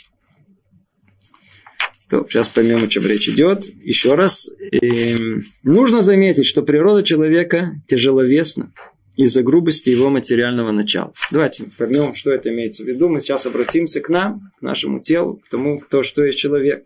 [2.10, 3.66] То, сейчас поймем, о чем речь идет.
[3.84, 4.50] Еще раз.
[4.72, 8.72] И, нужно заметить, что природа человека тяжеловесна
[9.18, 11.12] из-за грубости его материального начала.
[11.32, 13.10] Давайте поймем, что это имеется в виду.
[13.10, 16.86] Мы сейчас обратимся к нам, к нашему телу, к тому, кто, что есть человек.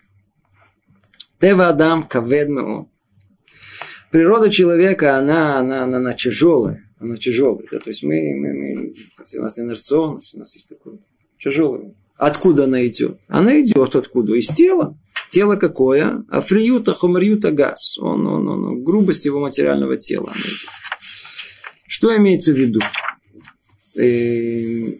[1.39, 2.87] Тева Адам каведмео.
[4.11, 7.65] Природа человека, она, она, она, она тяжелая она тяжелая.
[7.71, 7.79] Да?
[7.79, 8.93] То есть мы, мы, мы,
[9.37, 10.99] у нас инерционность, у нас есть такое
[11.39, 11.95] тяжелое.
[12.15, 13.17] Откуда она идет?
[13.27, 14.35] Она идет откуда?
[14.35, 14.97] Из тела.
[15.29, 16.23] Тело какое?
[16.29, 17.97] Африюта, хомриюта, газ.
[17.97, 20.27] Он, он, он, он, грубость его материального тела.
[20.27, 20.69] Она идет.
[21.87, 22.79] Что имеется в виду?
[23.97, 24.93] Э,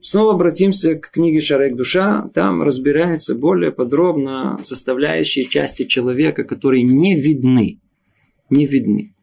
[0.00, 2.28] Снова обратимся к книге «Шарек душа».
[2.34, 7.80] Там разбирается более подробно составляющие части человека, которые не видны.
[8.48, 9.14] Не видны.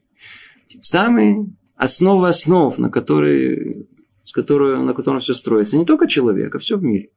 [0.81, 3.87] Самые основы основ, на которые,
[4.23, 5.77] с которой, на котором все строится.
[5.77, 7.09] Не только человек, а все в мире.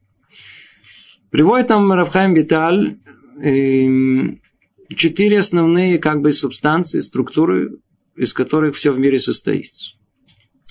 [1.31, 2.99] Приводит там Рафхайм Биталь
[3.43, 3.87] э,
[4.95, 7.79] четыре основные как бы субстанции, структуры,
[8.17, 9.73] из которых все в мире состоит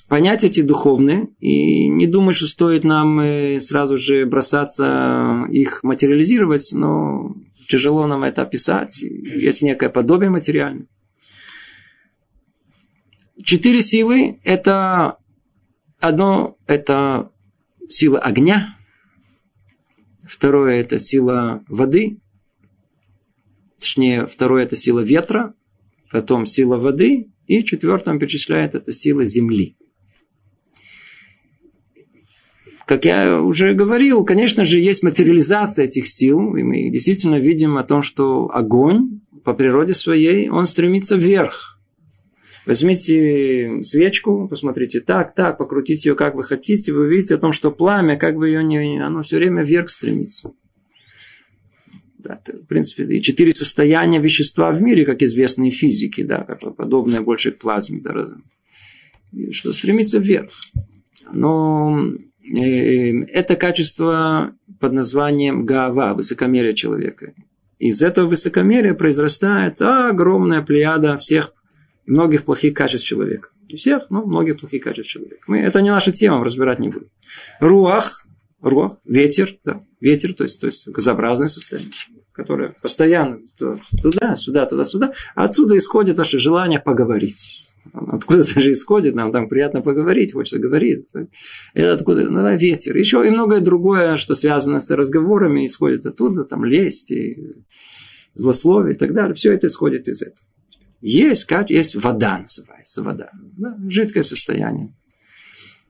[0.08, 6.70] понять эти духовные и не думать, что стоит нам э, сразу же бросаться их материализировать,
[6.72, 7.34] но
[7.68, 9.00] тяжело нам это описать.
[9.02, 10.86] Есть некое подобие материальное.
[13.44, 15.18] Четыре силы– это
[16.00, 17.30] одно– это
[17.88, 18.76] сила огня,
[20.24, 22.20] второе– это сила воды,
[23.78, 25.54] точнее, второе– это сила ветра,
[26.10, 29.76] потом сила воды, и четвертым перечисляет это сила земли.
[32.86, 37.84] Как я уже говорил, конечно же, есть материализация этих сил, и мы действительно видим о
[37.84, 41.77] том, что огонь по природе своей, он стремится вверх.
[42.68, 47.72] Возьмите свечку, посмотрите так, так, покрутите ее как вы хотите, вы увидите о том, что
[47.72, 49.02] пламя, как бы ее не...
[49.02, 50.52] Оно все время вверх стремится.
[52.18, 56.76] Да, это, в принципе, и четыре состояния вещества в мире, как известные физики, да, как
[56.76, 58.26] подобное больше к плазме, да,
[59.50, 60.50] что стремится вверх.
[61.32, 62.18] Но
[62.56, 67.34] Э, это качество под названием гава, высокомерие человека.
[67.78, 71.54] Из этого высокомерия произрастает огромная плеяда всех
[72.08, 73.50] многих плохих качеств человека.
[73.68, 75.42] Не всех, но многих плохих качеств человека.
[75.46, 77.10] Мы, это не наша тема, разбирать не будем.
[77.60, 78.26] Руах,
[78.60, 81.92] руах, ветер, да, ветер, то есть, то есть газообразное состояние,
[82.32, 85.12] которое постоянно туда, сюда, туда, сюда.
[85.34, 91.06] Отсюда исходит наше желание поговорить откуда-то же исходит, нам там приятно поговорить, хочется говорить.
[91.74, 92.28] Это откуда?
[92.28, 92.96] Ну, ветер.
[92.96, 97.64] Еще и многое другое, что связано с разговорами, исходит оттуда, там лесть, и
[98.34, 99.34] злословие и так далее.
[99.34, 100.46] Все это исходит из этого.
[101.00, 103.30] Есть, как есть вода называется, вода.
[103.56, 104.94] Да, жидкое состояние.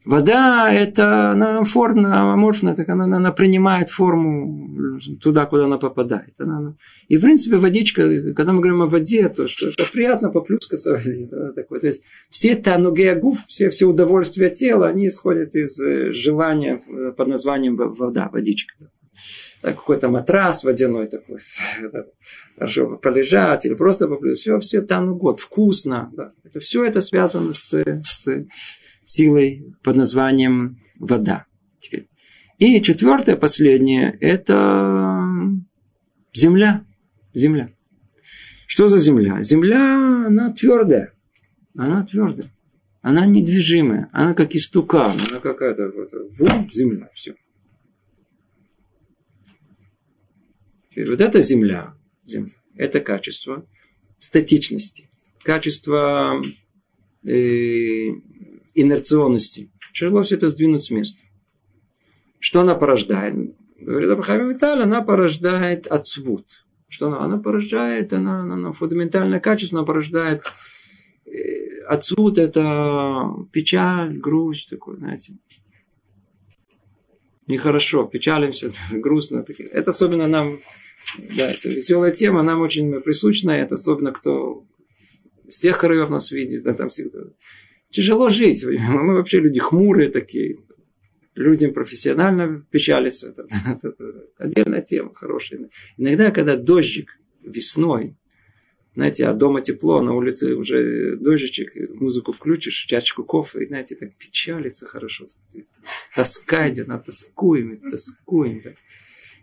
[0.04, 6.34] Вода– это она аморфна, аморфная, так она, она принимает форму туда, куда она попадает.
[6.38, 6.76] Она, она...
[7.08, 11.04] И, в принципе, водичка, когда мы говорим о воде, то что это приятно поплюскаться в
[11.04, 11.28] воде.
[11.30, 11.80] Да, такое.
[11.80, 16.80] То есть, все танугеагуф, все, все удовольствия тела, они исходят из э, желания
[17.14, 18.76] под названием вода, водичка.
[19.62, 21.40] Да, какой-то матрас водяной такой,
[22.58, 24.40] хорошо полежать или просто поплюскать.
[24.40, 26.10] Все, все танугот, вкусно.
[26.14, 26.32] Да.
[26.44, 28.46] Это, все это связано с, с
[29.02, 31.46] силой под названием вода.
[31.78, 32.08] Теперь.
[32.58, 35.24] И четвертое, последнее, это
[36.34, 36.84] земля.
[37.34, 37.70] Земля.
[38.66, 39.40] Что за земля?
[39.40, 41.12] Земля, она твердая.
[41.76, 42.48] Она твердая.
[43.00, 44.10] Она недвижимая.
[44.12, 45.12] Она как истукан.
[45.30, 47.08] Она какая-то вот, вот земля.
[47.14, 47.34] Все.
[50.90, 51.94] Теперь вот эта земля,
[52.28, 53.66] земля, это качество
[54.18, 55.10] статичности.
[55.42, 56.42] Качество
[57.24, 58.08] э,
[58.74, 59.70] инерционности.
[59.92, 61.22] Тяжело все это сдвинуть с места.
[62.40, 63.34] Что она порождает?
[63.80, 66.64] Говорит Абрахам Виталь, она порождает отсвут.
[66.88, 67.20] Что она?
[67.20, 70.44] Она порождает, она, она, она фундаментальное качество, она порождает
[71.26, 75.36] э, это печаль, грусть такой, знаете.
[77.46, 79.44] Нехорошо, печалимся, грустно.
[79.72, 80.56] Это особенно нам,
[81.36, 84.64] да, это веселая тема, нам очень присущна, это особенно кто
[85.48, 87.20] с тех краев нас видит, да, там всегда
[87.90, 88.64] тяжело жить.
[88.64, 90.58] Мы вообще люди хмурые такие.
[91.34, 93.28] Людям профессионально печалиться.
[93.28, 95.70] Это, это, это отдельная тема хорошая.
[95.96, 98.16] Иногда, когда дождик весной,
[98.94, 104.16] знаете, а дома тепло, на улице уже дождичек, музыку включишь, чашечку кофе, и, знаете, так
[104.16, 105.26] печалится хорошо.
[106.16, 108.62] Тоска идет, на тоскуем, тоскуем.
[108.62, 108.72] Да.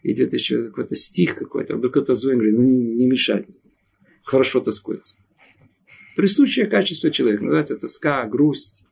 [0.07, 3.45] Идет еще какой-то стих какой-то, вдруг кто-то звонит, говорит, ну не, мешай.
[4.23, 5.15] Хорошо тоскуется
[6.15, 7.43] присущее качество человека.
[7.43, 8.85] Называется тоска, грусть.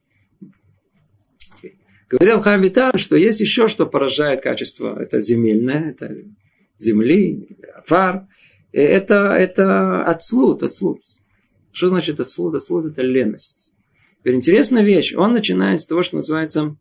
[2.10, 4.96] Говорил Хамитан, что есть еще что поражает качество.
[5.02, 6.16] Это земельное, это
[6.78, 8.28] земли, фар.
[8.72, 11.00] Это, это отслуд, отслуд.
[11.72, 12.56] Что значит отслуд?
[12.56, 13.72] Отслуд– это ленность.
[14.20, 15.14] Теперь интересная вещь.
[15.16, 16.76] Он начинает с того, что называется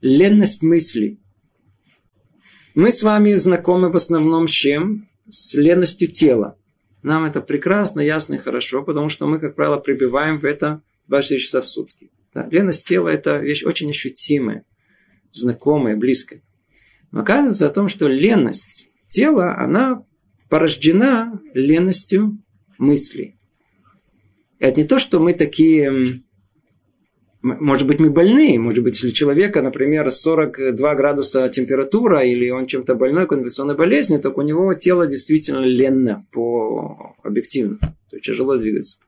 [0.00, 1.18] ленность мысли.
[2.74, 5.08] Мы с вами знакомы в основном с чем?
[5.28, 6.56] С ленностью тела.
[7.02, 11.40] Нам это прекрасно, ясно и хорошо, потому что мы, как правило, прибиваем в это 24
[11.40, 12.10] часа в сутки.
[12.32, 14.64] Да, леность тела– это вещь очень ощутимая,
[15.32, 16.42] знакомая, близкая.
[17.10, 20.04] Но оказывается о том, что леность тела, она
[20.48, 22.38] порождена ленностью
[22.78, 23.34] мыслей.
[24.60, 26.22] Это не то, что мы такие
[27.42, 32.94] может быть, мы больны, может быть, у человека, например, 42 градуса температура, или он чем-то
[32.94, 38.98] больной, конвенционной болезнью, так у него тело действительно ленно по объективно, то есть тяжело двигаться.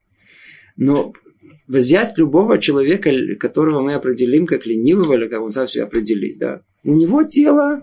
[0.76, 1.12] Но
[1.68, 6.62] взять любого человека, которого мы определим как ленивого, или как он сам себя определить, да,
[6.84, 7.82] у него тело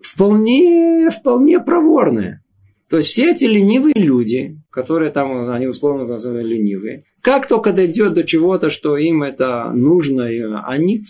[0.00, 2.42] вполне, вполне проворное.
[2.88, 8.14] То есть все эти ленивые люди, которые там, они условно называют ленивые, как только дойдет
[8.14, 10.26] до чего-то, что им это нужно,
[10.68, 11.02] они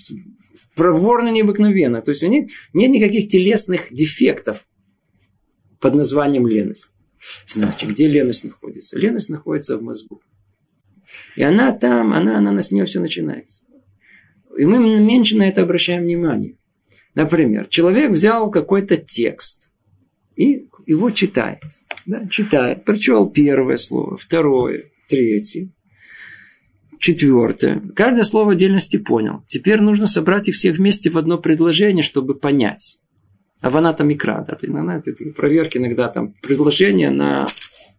[0.74, 2.00] проворно необыкновенно.
[2.00, 4.66] То есть у них нет никаких телесных дефектов
[5.81, 6.92] под названием леность.
[7.46, 8.98] Значит, где леность находится?
[8.98, 10.22] Леность находится в мозгу.
[11.37, 13.64] И она там, она, она, с нее все начинается.
[14.57, 16.57] И мы меньше на это обращаем внимание.
[17.14, 19.70] Например, человек взял какой-то текст
[20.37, 21.61] и его читает.
[22.07, 22.85] Да, читает.
[22.85, 25.70] Прочел первое слово, второе, третье,
[26.98, 27.83] четвертое.
[27.94, 29.42] Каждое слово отдельности понял.
[29.46, 33.01] Теперь нужно собрать их все вместе в одно предложение, чтобы понять.
[33.61, 37.46] А вона там икра, да, ты, знаете, проверки иногда там предложение на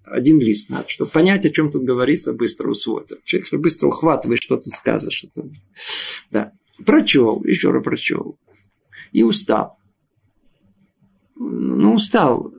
[0.06, 3.12] один лист надо, чтобы понять, о чем тут говорится, быстро усвоить.
[3.24, 5.12] Человек быстро ухватывает, что тут сказано.
[5.12, 5.52] Что тут...
[6.32, 6.54] Да.
[6.86, 8.40] Прочел, еще раз прочел.
[9.12, 9.78] И устал.
[11.36, 12.54] Ну, устал.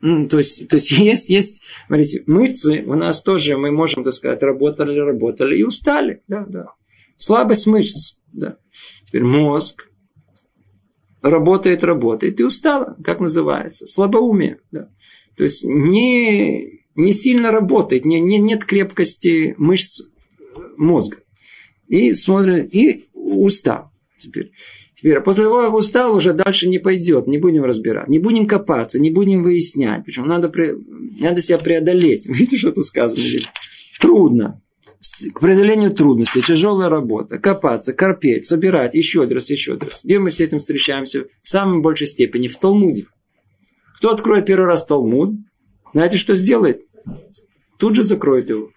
[0.00, 4.14] Ну, то есть, то есть есть, есть, смотрите, мышцы у нас тоже, мы можем, так
[4.14, 6.22] сказать, работали, работали и устали.
[6.28, 6.66] Да, да.
[7.16, 8.18] Слабость мышц.
[8.32, 8.56] Да.
[9.04, 9.88] Теперь мозг
[11.22, 12.96] работает, работает и устала.
[13.04, 13.86] Как называется?
[13.86, 14.60] Слабоумие.
[14.70, 14.88] Да.
[15.36, 20.02] То есть не, не сильно работает, не, не, нет крепкости мышц
[20.76, 21.18] мозга.
[21.88, 23.90] И смотрит, и устал.
[24.18, 24.52] Теперь
[25.00, 28.46] Теперь, а после того, как устал, уже дальше не пойдет, не будем разбирать, не будем
[28.46, 30.04] копаться, не будем выяснять.
[30.04, 30.52] Причем надо,
[31.18, 32.26] надо себя преодолеть.
[32.28, 33.24] Видите, что тут сказано?
[33.98, 34.60] Трудно.
[35.32, 40.02] К преодолению трудностей, тяжелая работа, копаться, корпеть, собирать, еще раз, еще раз.
[40.04, 41.24] Где мы с этим встречаемся?
[41.40, 43.06] В самой большей степени в Талмуде.
[43.96, 45.36] Кто откроет первый раз Талмуд,
[45.94, 46.82] знаете, что сделает?
[47.78, 48.68] Тут же закроет его.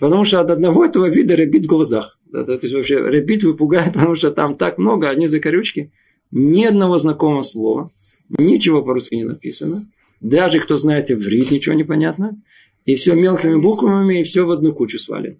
[0.00, 2.15] Потому что от одного этого вида рябит в глазах.
[2.44, 5.92] Да, то есть вообще рябит выпугает, потому что там так много, одни закорючки,
[6.30, 7.90] ни одного знакомого слова,
[8.28, 9.80] ничего по-русски не написано.
[10.20, 12.40] Даже кто знает иврит, ничего не понятно.
[12.84, 15.36] И все мелкими буквами, и все в одну кучу свалено.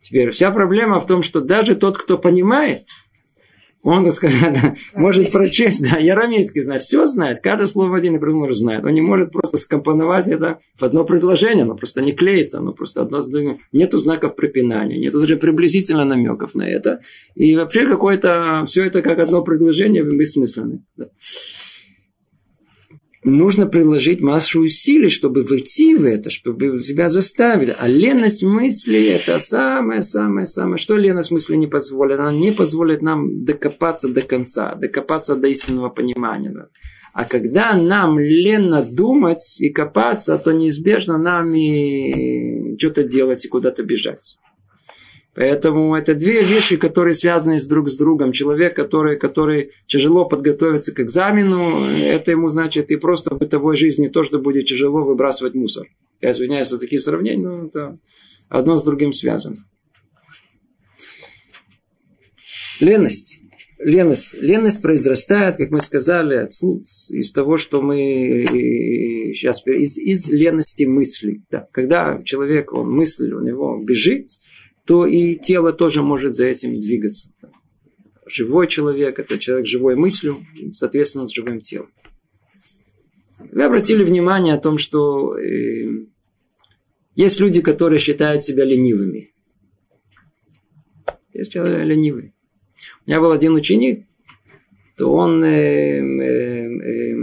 [0.00, 2.82] Теперь вся проблема в том, что даже тот, кто понимает,
[3.86, 4.58] он, сказать,
[4.94, 8.84] может прочесть, да, ярамейский знает, все знает, каждое слово один и придумал знает.
[8.84, 13.02] Он не может просто скомпоновать это в одно предложение, оно просто не клеится, оно просто
[13.02, 13.58] одно с другим.
[13.70, 17.00] Нету знаков препинания, нету даже приблизительно намеков на это.
[17.36, 20.80] И вообще какое-то, все это как одно предложение бессмысленное.
[20.96, 21.06] Да
[23.26, 27.74] нужно приложить массу усилий, чтобы войти в это, чтобы себя заставить.
[27.78, 30.78] А леность мысли– это самое-самое-самое.
[30.78, 32.20] Что леность мысли не позволит?
[32.20, 36.68] Она не позволит нам докопаться до конца, докопаться до истинного понимания.
[37.12, 43.82] А когда нам ленно думать и копаться, то неизбежно нам и что-то делать и куда-то
[43.82, 44.38] бежать.
[45.36, 48.32] Поэтому это две вещи, которые связаны с друг с другом.
[48.32, 54.08] Человек, который, который тяжело подготовится к экзамену, это ему значит и просто в бытовой жизни
[54.08, 55.88] то, что будет тяжело выбрасывать мусор.
[56.22, 57.98] Я извиняюсь за такие сравнения, но это
[58.48, 59.56] одно с другим связано.
[62.80, 63.42] Леность.
[63.78, 64.40] Леность.
[64.40, 68.46] Леность произрастает, как мы сказали, из того, что мы
[69.34, 71.42] сейчас из, из лености мысли.
[71.50, 71.68] Да.
[71.72, 74.30] Когда человек, он мыслит, у него бежит,
[74.86, 77.32] то и тело тоже может за этим двигаться.
[78.26, 81.90] Живой человек– это человек живой мыслью, соответственно, с живым телом.
[83.52, 86.06] Вы обратили внимание о том, что э,
[87.14, 89.32] есть люди, которые считают себя ленивыми.
[91.32, 92.34] Есть человек ленивый.
[93.04, 94.06] У меня был один ученик,
[94.96, 97.16] то он э, э, э,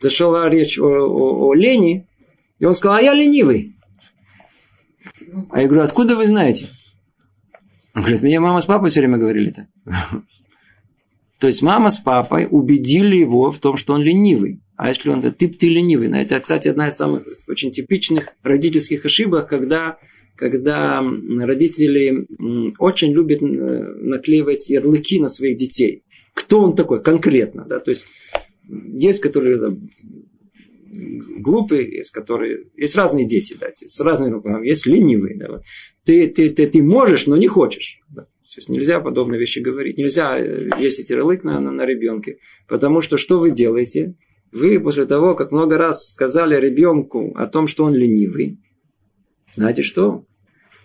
[0.00, 2.08] зашел речь о, о, о лени,
[2.58, 3.76] и он сказал, а я ленивый.
[5.50, 6.68] А я говорю, откуда вы знаете?
[7.94, 9.68] Он говорит, мне мама с папой все время говорили это.
[11.38, 14.60] То есть мама с папой убедили его в том, что он ленивый.
[14.76, 16.10] А если он, ты, ты ленивый.
[16.10, 19.98] Это, кстати, одна из самых очень типичных родительских ошибок, когда,
[20.36, 22.26] когда родители
[22.78, 26.02] очень любят э, наклеивать ярлыки на своих детей.
[26.34, 27.64] Кто он такой конкретно?
[27.64, 27.78] Да?
[27.78, 28.06] То есть
[28.68, 29.76] есть, которые
[30.94, 32.66] глупые, есть которые...
[32.76, 34.66] Есть разные дети, да, с разными...
[34.66, 35.60] Есть ленивые, да.
[36.04, 38.00] Ты, ты, ты, ты можешь, но не хочешь.
[38.10, 38.22] Да.
[38.22, 39.98] То есть нельзя подобные вещи говорить.
[39.98, 42.38] Нельзя э, ярлык на, на, на ребенке.
[42.68, 44.14] Потому что что вы делаете?
[44.52, 48.60] Вы после того, как много раз сказали ребенку о том, что он ленивый,
[49.50, 50.24] знаете что?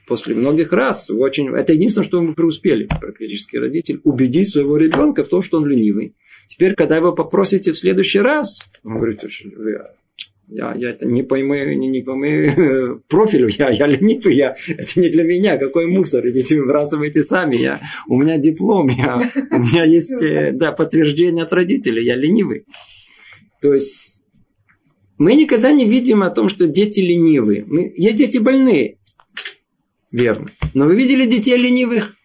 [0.10, 5.30] после многих раз, очень, это единственное, что мы преуспели, практически родитель, убедить своего ребенка в
[5.30, 6.16] том, что он ленивый.
[6.47, 9.24] Теперь, когда вы попросите в следующий раз, он говорит,
[10.52, 14.56] я, я это не по моему, не, не по моему профилю, я, я ленивый, я,
[14.68, 19.22] это не для меня, какой мусор, идите выбрасывайте сами, я, у меня диплом, я,
[19.52, 22.66] у меня есть э, да, подтверждение от родителей, я ленивый.
[23.62, 24.24] То есть
[25.18, 27.66] мы никогда не видим о том, что дети ленивые.
[27.66, 28.97] Мы, есть дети больные,
[30.12, 30.50] верно.
[30.74, 32.16] Но вы видели детей ленивых?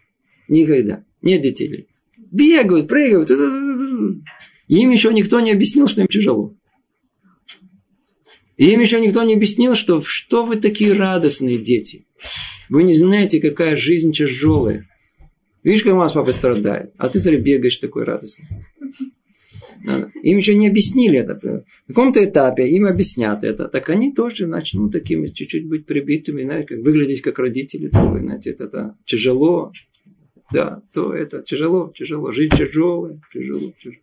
[0.49, 1.05] Никогда.
[1.20, 1.91] Нет детей ленивых.
[2.16, 3.31] Бегают, прыгают.
[3.31, 6.55] Им еще никто не объяснил, что им тяжело.
[8.57, 12.07] И им еще никто не объяснил, что что вы такие радостные дети.
[12.69, 14.89] Вы не знаете, какая жизнь тяжелая.
[15.63, 18.49] Видишь, как мама с папой страдает, а ты, смотри, бегаешь такой радостный.
[20.23, 21.35] Им еще не объяснили это.
[21.43, 23.69] На каком-то этапе им объяснят это.
[23.69, 27.89] Так они тоже начнут такими чуть-чуть быть прибитыми, знаете, выглядеть как родители.
[27.89, 29.73] Такой, знаете, это, это тяжело.
[30.53, 32.33] Да, то это тяжело, тяжело.
[32.33, 34.03] Жизнь тяжелая, тяжело, тяжело.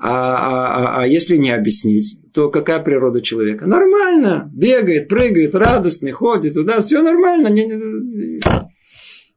[0.00, 3.66] А, а, а, а если не объяснить, то какая природа человека?
[3.66, 4.50] Нормально.
[4.54, 6.80] Бегает, прыгает, радостный, ходит туда.
[6.80, 7.48] Все нормально.
[7.48, 8.40] Не, не,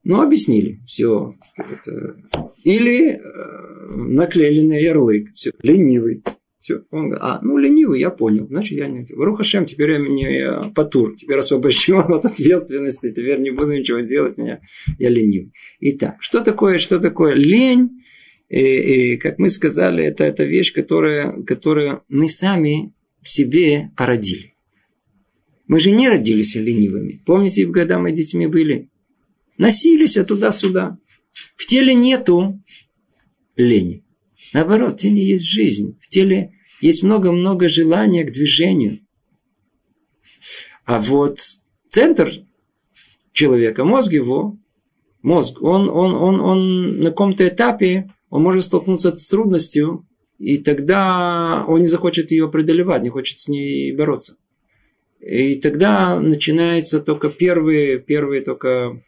[0.04, 0.82] ну, объяснили.
[0.86, 1.36] Все.
[1.58, 2.16] Это...
[2.64, 3.20] Или э,
[3.96, 5.32] наклеили на ярлык.
[5.34, 5.52] Все.
[5.62, 6.24] Ленивый.
[6.60, 6.84] Все.
[6.92, 8.48] Он говорит, а, ну, ленивый, я понял.
[8.48, 9.06] Значит, я не...
[9.12, 11.16] Рухашем, теперь я не патур.
[11.16, 13.12] Теперь освобожден от ответственности.
[13.12, 14.38] Теперь не буду ничего делать.
[14.38, 14.60] Меня...
[14.98, 15.54] Я ленивый.
[15.80, 18.01] Итак, что такое, что такое лень?
[18.52, 24.56] И, и, как мы сказали, это, это вещь, которая, которую мы сами в себе породили.
[25.68, 27.22] Мы же не родились ленивыми.
[27.26, 28.90] Помните, когда мы детьми были?
[29.58, 30.98] Носились туда-сюда.
[31.56, 32.62] В теле нету
[33.56, 34.04] лени.
[34.52, 35.98] Наоборот, в теле есть жизнь.
[36.02, 39.00] В теле есть много-много желания к движению.
[40.84, 41.40] А вот
[41.88, 42.34] центр
[43.32, 44.60] человека, мозг его,
[45.22, 50.08] мозг, он, он, он, он на каком-то этапе, он может столкнуться с трудностью,
[50.40, 54.38] и тогда он не захочет ее преодолевать, не хочет с ней бороться.
[55.20, 59.04] И тогда начинается только первые, первые только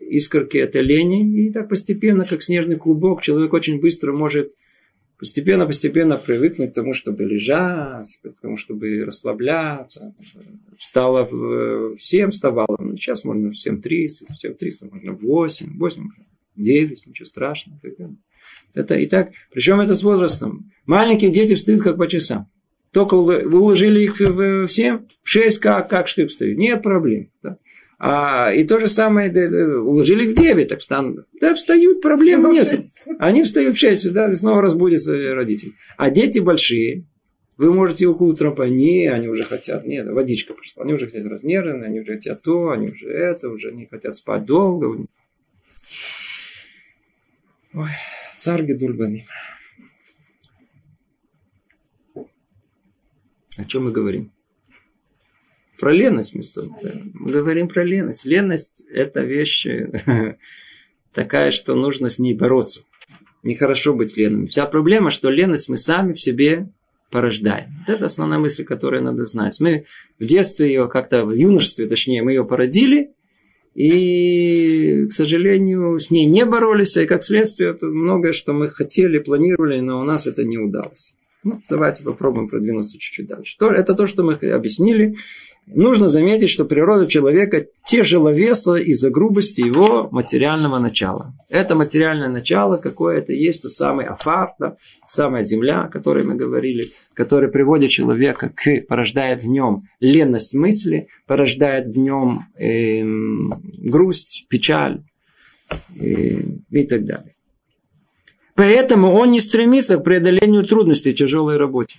[0.00, 4.52] искорки это лени, и так постепенно, как снежный клубок, человек очень быстро может
[5.18, 10.14] постепенно-постепенно привыкнуть к тому, чтобы лежать, к тому, чтобы расслабляться.
[10.76, 11.96] Встала в...
[11.96, 12.76] всем вставала.
[12.96, 16.08] Сейчас можно в 7.30, в 7.30, можно в 8, 8,
[16.56, 17.80] 9, ничего страшного.
[18.76, 19.30] Это и так.
[19.52, 20.70] Причем это с возрастом.
[20.84, 22.48] Маленькие дети встают как по часам.
[22.92, 26.56] Только вы уложили их в 7, в 6, как, как штык встают.
[26.58, 27.30] Нет проблем.
[27.42, 27.58] Да.
[27.98, 31.26] А, и то же самое, да, уложили в 9, так встанут.
[31.40, 32.78] Да, встают, проблем нет.
[33.18, 35.72] Они встают в 6, да, и снова разбудятся родители.
[35.96, 37.06] А дети большие,
[37.56, 41.24] вы можете их утром по не, они уже хотят, нет, водичка пошла, они уже хотят
[41.24, 45.06] разнервны, они уже хотят то, они уже это, уже не хотят спать долго.
[47.72, 47.90] Ой,
[48.38, 49.26] царь Гедульбани.
[53.58, 54.32] О чем мы говорим?
[55.78, 56.42] Про леность мы,
[57.14, 58.24] мы говорим про леность.
[58.24, 59.66] Леность– это вещь
[61.12, 62.82] такая, что нужно с ней бороться.
[63.42, 64.46] Нехорошо быть ленными.
[64.46, 66.70] Вся проблема, что леность мы сами в себе
[67.10, 67.72] порождаем.
[67.86, 69.60] Вот это основная мысль, которую надо знать.
[69.60, 69.86] Мы
[70.18, 73.14] в детстве ее как-то, в юношестве точнее, мы ее породили,
[73.76, 79.18] и, к сожалению, с ней не боролись, и как следствие, это многое, что мы хотели,
[79.18, 81.14] планировали, но у нас это не удалось.
[81.44, 83.56] Ну, давайте попробуем продвинуться чуть-чуть дальше.
[83.60, 85.16] Это то, что мы объяснили.
[85.66, 91.34] Нужно заметить, что природа человека тяжеловеса из-за грубости его материального начала.
[91.50, 96.36] Это материальное начало, какое это есть, тот самый афар, да, самая земля, о которой мы
[96.36, 104.46] говорили, который приводит человека к, порождает в нем ленность мысли, порождает в нем э, грусть,
[104.48, 105.02] печаль
[106.00, 107.34] э, и так далее.
[108.54, 111.98] Поэтому он не стремится к преодолению трудностей тяжелой работе.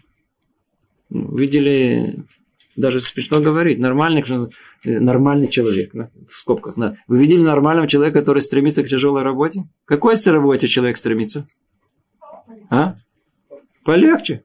[1.10, 2.26] Видели
[2.78, 4.24] даже смешно говорить, нормальный,
[4.86, 6.78] нормальный человек, в скобках.
[7.08, 9.68] Вы видели нормального человека, который стремится к тяжелой работе?
[9.84, 11.46] К какой работе человек стремится?
[12.70, 12.96] А?
[13.84, 14.44] Полегче.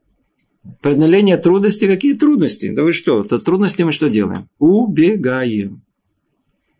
[0.80, 2.72] Преодоление трудностей, какие трудности?
[2.72, 4.48] Да вы что, то трудности мы что делаем?
[4.58, 5.82] Убегаем.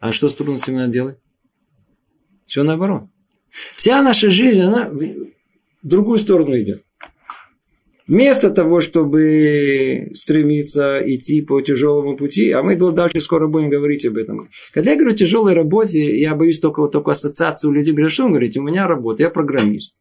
[0.01, 1.19] А что с трудностями надо делать?
[2.47, 3.05] Все наоборот.
[3.77, 5.29] Вся наша жизнь, она в
[5.83, 6.83] другую сторону идет.
[8.13, 14.19] Вместо того, чтобы стремиться идти по тяжелому пути, а мы дальше скоро будем говорить об
[14.19, 14.51] этом.
[14.75, 17.95] Когда я говорю о тяжелой работе, я боюсь только, только ассоциацию людей.
[17.95, 19.97] Говорят, что вы говорите, у меня работа, я программист.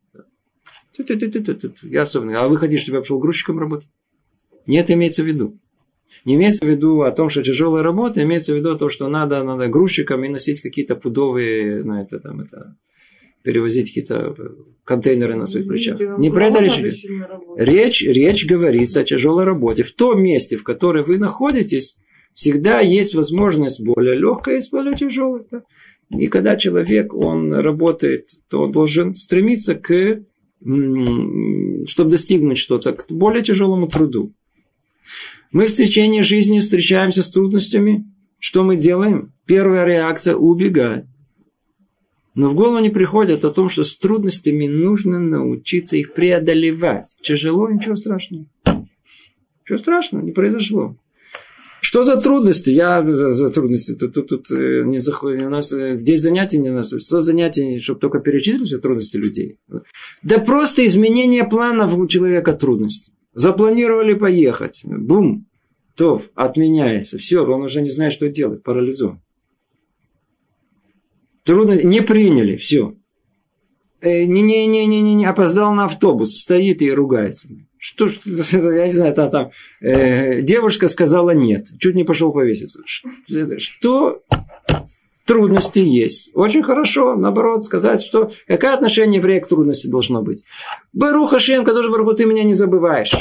[1.84, 2.44] Я особенно.
[2.44, 3.88] А вы хотите, чтобы я пошел грузчиком работать?
[4.68, 5.58] Нет, имеется в виду.
[6.26, 9.42] Не имеется в виду о том, что тяжелая работа, имеется в виду то, что надо,
[9.46, 12.76] надо грузчикам и носить какие-то пудовые, знаете, там это,
[13.44, 14.36] перевозить какие-то
[14.84, 16.00] контейнеры на своих плечах.
[16.18, 16.94] Не про это речь идет.
[17.58, 19.84] Речь, речь говорится о тяжелой работе.
[19.84, 21.98] В том месте, в котором вы находитесь,
[22.34, 25.44] всегда есть возможность более легкой и более тяжелой.
[25.52, 25.64] Да?
[26.10, 30.22] И когда человек, он работает, то он должен стремиться к,
[30.62, 34.34] чтобы достигнуть что-то, к более тяжелому труду.
[35.52, 38.06] Мы в течение жизни встречаемся с трудностями.
[38.40, 39.34] Что мы делаем?
[39.46, 41.06] Первая реакция– убегать.
[42.36, 47.16] Но в голову не приходит о том, что с трудностями нужно научиться их преодолевать.
[47.22, 48.46] Тяжело, ничего страшного.
[48.66, 50.96] Ничего страшного, не произошло.
[51.82, 52.70] Что за трудности?
[52.70, 53.96] Я за, за трудности.
[53.96, 55.42] Тут, тут, тут э, не заходит.
[55.42, 56.94] У нас 10 э, занятий не у нас.
[56.94, 59.58] Что занятий, чтобы только перечислить все трудности людей?
[60.22, 63.12] Да просто изменение планов у человека трудности.
[63.34, 64.84] Запланировали поехать.
[64.86, 65.48] Бум.
[65.96, 67.18] То отменяется.
[67.18, 68.64] Все, он уже не знает, что делать.
[68.64, 69.20] Парализован.
[71.52, 72.96] Трудно, не приняли, все.
[74.02, 77.50] Не-не-не-не-не, не опоздал на автобус, стоит и ругается.
[77.78, 82.80] Что, я не знаю, там, там э, девушка сказала нет, чуть не пошел повеситься.
[82.88, 84.22] Что
[85.26, 86.32] трудности есть?
[86.36, 90.46] Очень хорошо, наоборот, сказать, что какое отношение еврея к трудности должно быть.
[90.94, 93.12] Баруха Шем, который Баруху, ты меня не забываешь.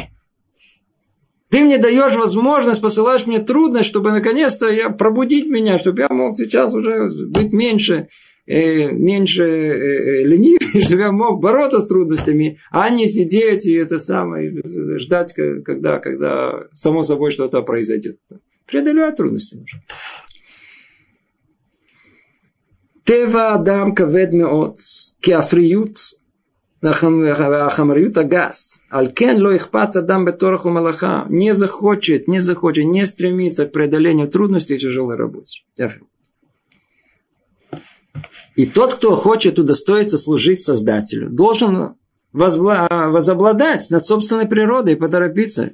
[1.51, 6.38] Ты мне даешь возможность, посылаешь мне трудность, чтобы наконец-то я пробудить меня, чтобы я мог
[6.38, 8.09] сейчас уже быть меньше,
[8.46, 13.72] э, меньше э, э ленивым, чтобы я мог бороться с трудностями, а не сидеть и
[13.72, 14.62] это самое,
[14.98, 18.16] ждать, когда, когда само собой что-то произойдет.
[18.66, 19.64] Преодолевать трудности.
[23.05, 24.78] Тева Адам Кавед Меот,
[25.20, 25.98] Кеафриют,
[26.83, 28.81] Ахамриюта газ.
[28.91, 31.26] Алькен ло их паца дам бетораху малаха.
[31.28, 35.51] Не захочет, не захочет, не стремится к преодолению трудностей и тяжелой работы.
[38.57, 41.97] И тот, кто хочет удостоиться служить Создателю, должен
[42.33, 45.72] возобладать над собственной природой и поторопиться.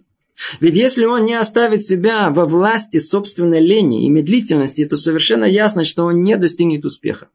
[0.60, 5.84] Ведь если он не оставит себя во власти собственной лени и медлительности, то совершенно ясно,
[5.84, 7.28] что он не достигнет успеха.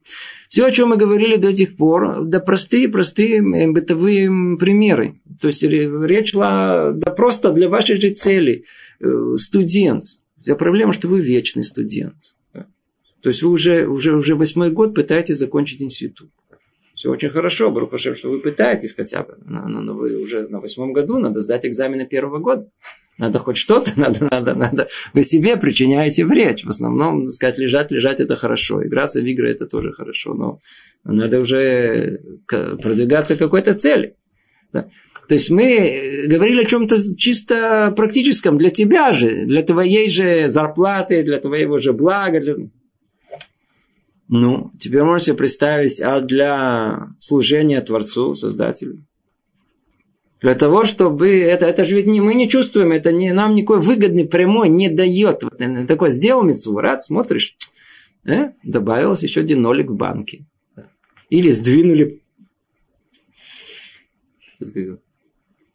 [0.47, 5.19] Все, о чем мы говорили до тех пор, да простые-простые э, бытовые примеры.
[5.39, 8.65] То есть речь шла да просто для вашей же цели.
[8.99, 10.05] Э, студент.
[10.41, 12.35] Вся проблема, что вы вечный студент.
[13.21, 16.31] То есть вы уже, уже, уже восьмой год пытаетесь закончить институт.
[17.01, 19.35] Все очень хорошо, Барухашем, что вы пытаетесь хотя бы.
[19.43, 22.69] Но, но, но вы уже на восьмом году, надо сдать экзамены первого года.
[23.17, 24.87] Надо хоть что-то, надо, надо, надо.
[25.15, 26.59] Вы себе причиняете вред.
[26.63, 28.85] В основном, сказать, лежать, лежать это хорошо.
[28.85, 30.35] Играться в игры это тоже хорошо.
[30.35, 30.59] Но
[31.03, 34.15] надо уже продвигаться к какой-то цели.
[34.71, 34.87] Да?
[35.27, 41.23] То есть мы говорили о чем-то чисто практическом для тебя же, для твоей же зарплаты,
[41.23, 42.39] для твоего же блага.
[42.39, 42.57] Для...
[44.33, 49.05] Ну, теперь можете представить, а для служения Творцу, Создателю?
[50.39, 51.41] Для того, чтобы...
[51.41, 54.87] Это, это же ведь не, мы не чувствуем, это не, нам никакой выгодный прямой не
[54.87, 55.43] дает.
[55.85, 57.57] Такой сделал митцву, рад, смотришь,
[58.23, 60.45] э, добавилось еще один нолик в банке.
[61.29, 62.21] Или сдвинули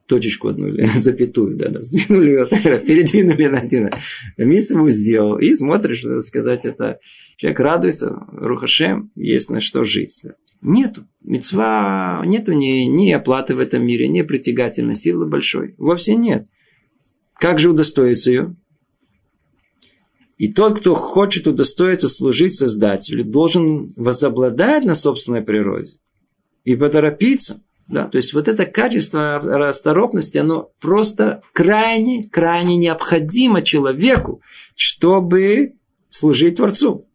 [0.06, 2.46] точечку одну или запятую, да, да, сдвинули ее,
[2.86, 3.90] передвинули на один.
[4.36, 5.38] Митцву сделал.
[5.38, 6.98] И смотришь, надо сказать, это
[7.36, 10.20] человек радуется, Рухашем, есть на что жить.
[10.24, 10.34] Да.
[10.62, 11.06] Нету.
[11.22, 15.74] Мецва нету ни, ни оплаты в этом мире, ни притягательной силы большой.
[15.78, 16.46] Вовсе нет.
[17.34, 18.56] Как же удостоиться ее?
[20.38, 25.92] И тот, кто хочет удостоиться служить Создателю, должен возобладать на собственной природе
[26.64, 27.62] и поторопиться.
[27.88, 34.42] Да, то есть вот это качество расторопности, оно просто крайне, крайне необходимо человеку,
[34.74, 35.74] чтобы
[36.08, 37.06] служить Творцу.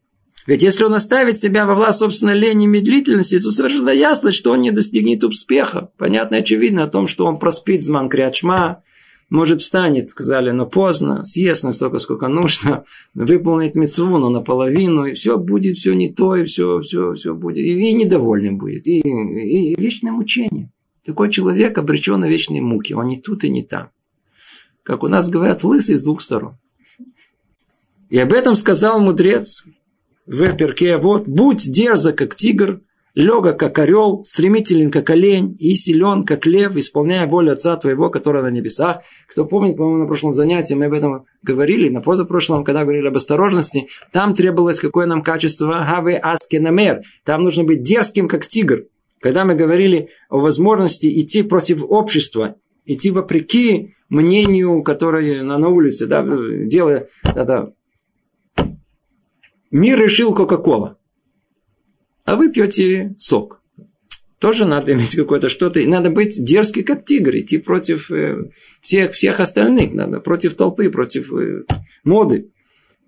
[0.47, 4.51] Ведь если он оставит себя во власть собственной лени и медлительности, то совершенно ясно, что
[4.51, 5.91] он не достигнет успеха.
[5.97, 8.83] Понятно очевидно о том, что он проспит зман крячма,
[9.31, 15.37] может встанет, сказали, но поздно, съест настолько, сколько нужно, выполнит мецву, но наполовину, и все
[15.37, 19.71] будет, все не то, и все, все, все будет, и, и недовольным будет, и, и,
[19.71, 20.69] и вечное мучение.
[21.03, 23.89] Такой человек обречен на вечные муки, он не тут и не там.
[24.83, 26.57] Как у нас говорят, лысый с двух сторон.
[28.09, 29.65] И об этом сказал мудрец
[30.25, 32.81] в перке вот «Будь дерзок, как тигр,
[33.13, 38.41] легок, как орел, стремителен, как олень, и силен, как лев, исполняя волю Отца Твоего, который
[38.41, 39.01] на небесах».
[39.29, 43.15] Кто помнит, по-моему, на прошлом занятии мы об этом говорили, на позапрошлом, когда говорили об
[43.15, 47.01] осторожности, там требовалось какое нам качество «Хаве аскенамер».
[47.23, 48.85] Там нужно быть дерзким, как тигр.
[49.19, 52.55] Когда мы говорили о возможности идти против общества
[52.85, 56.25] идти вопреки мнению, которое на, на улице, да,
[56.65, 58.65] делая, да, да.
[59.71, 60.97] Мир решил Кока-Кола,
[62.31, 63.61] а вы пьете сок.
[64.39, 65.81] Тоже надо иметь какое-то что-то.
[65.81, 69.91] И надо быть дерзкий, как тигр, идти против э, всех, всех остальных.
[69.93, 71.65] Надо против толпы, против э,
[72.05, 72.49] моды.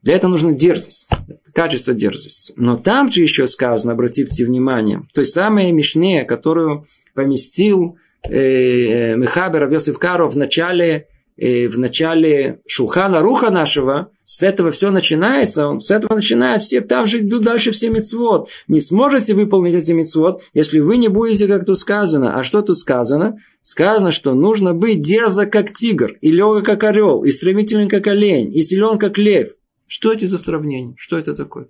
[0.01, 1.09] Для этого нужна дерзость,
[1.53, 2.53] качество дерзости.
[2.57, 7.97] Но там же еще сказано, обратите внимание, той самой Мишне, которую поместил
[8.27, 11.07] э, э Мехабер Авьосиф Каров в начале,
[11.37, 16.81] э, в начале Шулхана Руха нашего, с этого все начинается, он, с этого начинает все,
[16.81, 18.49] там же идут дальше все мецвод.
[18.67, 22.37] Не сможете выполнить эти мецвод, если вы не будете, как тут сказано.
[22.37, 23.37] А что тут сказано?
[23.61, 28.55] Сказано, что нужно быть дерзок, как тигр, и легок, как орел, и стремителен, как олень,
[28.55, 29.49] и силен, как лев.
[29.87, 30.95] Что эти за сравнения?
[30.97, 31.67] Что это такое?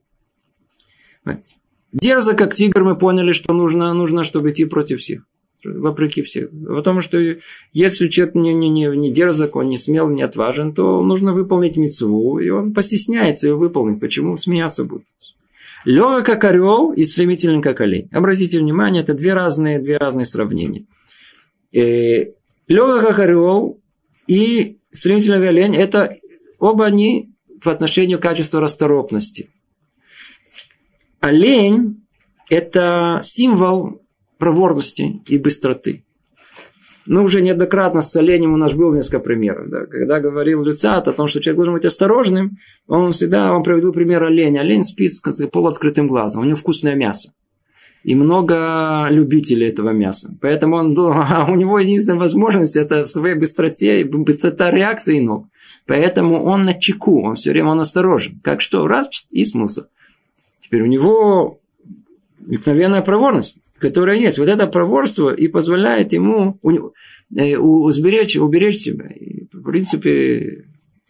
[1.23, 1.55] Понимаете?
[1.91, 5.23] Дерзо, как тигр, мы поняли, что нужно, нужно, чтобы идти против всех.
[5.63, 6.49] Вопреки всех.
[6.51, 7.37] Потому что
[7.71, 11.77] если человек не, не, не, не дерзок, он не смел, не отважен, то нужно выполнить
[11.77, 13.99] мецву, и он постесняется ее выполнить.
[13.99, 14.35] Почему?
[14.35, 15.05] Смеяться будет.
[15.85, 18.09] Легок, как орел, и стремительный, как олень.
[18.11, 20.85] Обратите внимание, это две разные, две разные сравнения.
[21.73, 22.31] Э,
[22.67, 23.81] Легок, как орел,
[24.27, 26.15] и стремительный, как олень, это
[26.59, 29.49] оба они по отношению к качеству расторопности.
[31.19, 32.05] Олень–
[32.49, 34.01] это символ
[34.37, 36.03] проворности и быстроты.
[37.05, 39.69] Ну, уже неоднократно с оленем у нас был несколько примеров.
[39.69, 39.85] Да.
[39.85, 42.57] Когда говорил Люцат о том, что человек должен быть осторожным,
[42.87, 44.61] он всегда он приводил пример оленя.
[44.61, 47.33] Олень спит с полуоткрытым глазом, у него вкусное мясо.
[48.03, 50.33] И много любителей этого мяса.
[50.41, 55.47] Поэтому он, а у него единственная возможность это в своей быстроте быстрота реакции ног.
[55.85, 58.39] Поэтому он на чеку, он все время он осторожен.
[58.41, 59.83] Как что, раз, и смысл.
[60.61, 61.59] Теперь у него
[62.45, 64.37] обыкновенная проворность, которая есть.
[64.37, 69.07] Вот это проворство и позволяет ему э, уберечь, уберечь себя.
[69.07, 70.65] И, в принципе,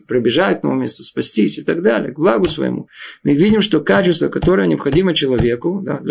[0.08, 2.88] пробежать к новому месту, спастись и так далее, к благу своему.
[3.24, 6.02] Мы видим, что качество, которое необходимо человеку, да,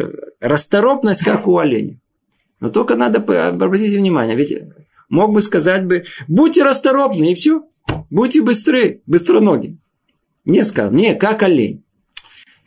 [0.40, 2.00] расторопность, как у оленя.
[2.60, 3.18] Но только надо
[3.48, 4.54] обратить внимание, ведь
[5.08, 7.64] мог бы сказать бы, будьте расторопны, и все.
[8.10, 9.78] Будьте быстры, быстроноги.
[10.44, 11.84] Не сказал, не, как олень.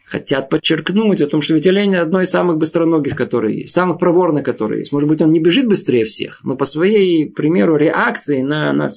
[0.06, 4.43] Хотят подчеркнуть о том, что ведь олень одно из самых быстроногих, которые есть, самых проворных,
[4.43, 4.91] которые есть.
[4.91, 8.88] Может быть, он не бежит быстрее всех, но по своей, примеру, реакции на, на,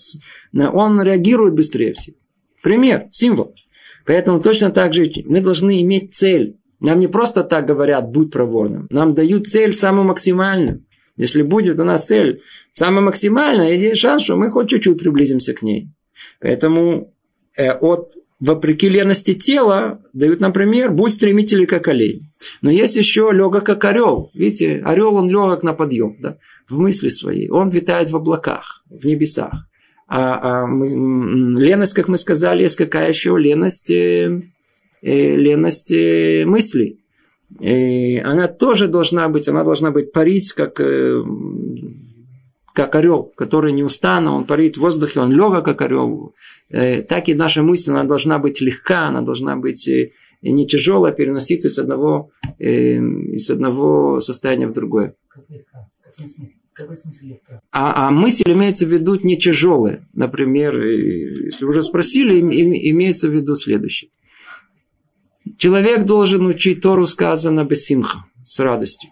[0.53, 2.15] на он реагирует быстрее всех.
[2.63, 3.55] Пример, символ.
[4.05, 6.59] Поэтому точно так же мы должны иметь цель.
[6.81, 8.87] Нам не просто так говорят, будь проворным.
[8.91, 10.85] Нам дают цель самую максимальную.
[11.17, 15.63] Если будет у нас цель самая максимальная, есть шанс, что мы хоть чуть-чуть приблизимся к
[15.63, 15.89] ней.
[16.41, 17.15] Поэтому
[17.57, 22.23] э, от вопреки лености тела дают нам пример, будь стремителей, как олень.
[22.63, 24.31] Но есть еще легок, как орел.
[24.35, 27.49] Видите, орел, он легок на подъем, да, в мысли своей.
[27.51, 29.67] Он витает в облаках, в небесах.
[30.07, 34.41] А, а леность, как мы сказали, есть какая еще леность, э,
[35.03, 37.01] э, леность э, мыслей.
[37.61, 41.23] И она тоже должна быть, она должна быть парить, как э,
[42.79, 46.33] как орел, который неустанно, он парит в воздухе, он легок, как орел.
[46.69, 50.13] Э, так и наша мысль, она должна быть легка, она должна быть э,
[50.43, 52.99] не тяжелая, переноситься с одного, э,
[53.35, 55.17] из одного состояния в другое.
[57.73, 60.09] А, а мысль имеется в виду не тяжелая.
[60.13, 64.11] Например, если уже спросили, имеется в виду следующее.
[65.57, 69.11] Человек должен учить Тору сказано без симха, с радостью.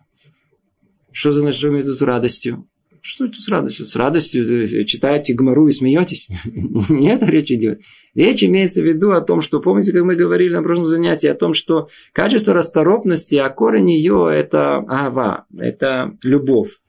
[1.11, 2.69] Что значит, что имеет с радостью?
[3.07, 3.87] Что это с радостью?
[3.87, 6.29] С радостью читаете Гмару и смеетесь?
[6.89, 7.83] Не это речь идет.
[8.17, 11.35] Речь имеется в виду о том, что, помните, как мы говорили на прошлом занятии, о
[11.35, 16.81] том, что качество расторопности, а корень ее– это ава, это любовь.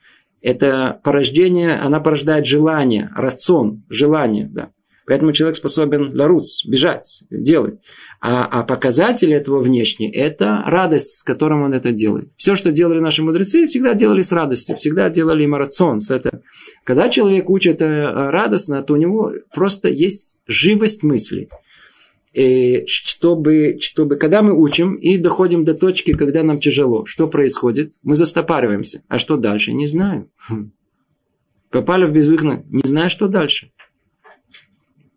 [0.42, 4.72] Это порождение, она порождает желание, рацион, желание, да.
[5.06, 7.80] Поэтому человек способен ларуц, бежать, делать.
[8.20, 12.32] А, а показатель этого внешне– это радость, с которым он это делает.
[12.36, 16.00] Все, что делали наши мудрецы, всегда делали с радостью, всегда делали марацион.
[16.00, 16.42] С это.
[16.84, 21.50] Когда человек учит радостно, то у него просто есть живость мысли.
[22.34, 27.94] И чтобы, чтобы, когда мы учим и доходим до точки, когда нам тяжело, что происходит?
[28.04, 29.02] Мы застопариваемся.
[29.08, 29.74] А что дальше?
[29.74, 30.30] Не знаю.
[30.48, 30.72] Хм.
[31.72, 33.72] Попали в безвыходно, не знаю, что дальше.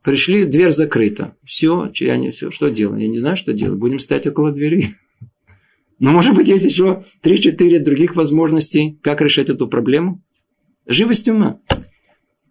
[0.03, 1.36] Пришли, дверь закрыта.
[1.44, 3.03] Все, я не все, что делать?
[3.03, 3.78] Я не знаю, что делать.
[3.78, 4.94] Будем стоять около двери.
[5.98, 10.22] Но, может быть, есть еще 3-4 других возможностей, как решить эту проблему.
[10.86, 11.61] Живость ума.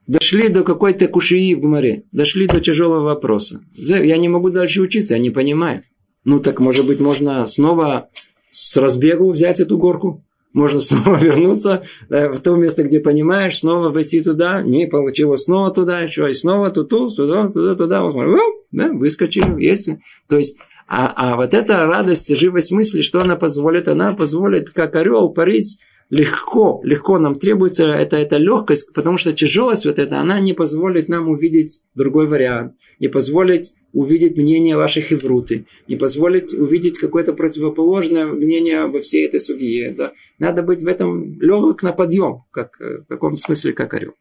[0.06, 2.04] Дошли до какой-то кушии в Гумаре.
[2.12, 3.64] Дошли до тяжелого вопроса.
[3.74, 5.84] Я не могу дальше учиться, я не понимаю.
[6.24, 8.10] Ну, так, может быть, можно снова
[8.52, 10.24] с разбегу взять эту горку?
[10.54, 15.72] Можно снова вернуться да, в то место, где понимаешь, снова войти туда, не получилось снова
[15.72, 18.40] туда, еще и снова туда, туда, туда, туда, вот,
[18.72, 19.90] да, выскочили, есть.
[20.28, 23.88] То есть, а, а вот эта радость, живость мысли, что она позволит?
[23.88, 25.80] Она позволит, как орел, парить
[26.10, 31.08] легко, легко нам требуется это, эта легкость, потому что тяжелость вот эта, она не позволит
[31.08, 38.26] нам увидеть другой вариант, не позволит увидеть мнение ваших евруты, не позволит увидеть какое-то противоположное
[38.26, 39.94] мнение во всей этой судье.
[39.96, 40.12] Да.
[40.38, 44.14] Надо быть в этом легок на подъем, как, в каком смысле, как орел.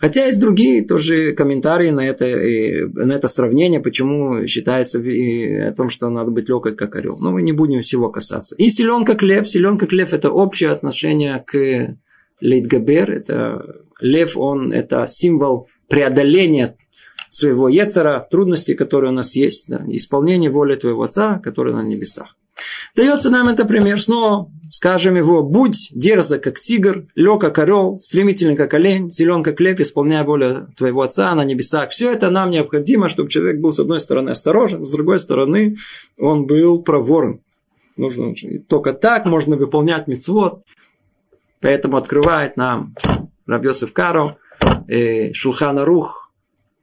[0.00, 6.08] Хотя есть другие тоже комментарии на это, на это сравнение, почему считается о том, что
[6.10, 7.18] надо быть легкой, как орел.
[7.18, 8.54] Но мы не будем всего касаться.
[8.56, 9.48] И силен как лев.
[9.48, 11.96] Силен как лев– это общее отношение к
[12.40, 13.10] Лейтгабер.
[13.10, 16.76] Это лев, он это символ преодоления
[17.28, 22.36] своего Ецера, трудностей, которые у нас есть, да, исполнение воли твоего Отца, который на небесах.
[22.94, 24.50] Дается нам это пример снова
[24.86, 29.80] скажем его, будь дерзок, как тигр, лег, как орел, стремительный, как олень, силен, как лев,
[29.80, 31.90] исполняя волю твоего отца на небесах.
[31.90, 35.76] Все это нам необходимо, чтобы человек был, с одной стороны, осторожен, с другой стороны,
[36.16, 37.40] он был проворен.
[37.96, 38.32] Нужно,
[38.68, 40.62] только так можно выполнять мецвод.
[41.60, 42.94] Поэтому открывает нам
[43.44, 44.38] Рабьосов Каро,
[44.86, 46.30] э, Шулхана Рух,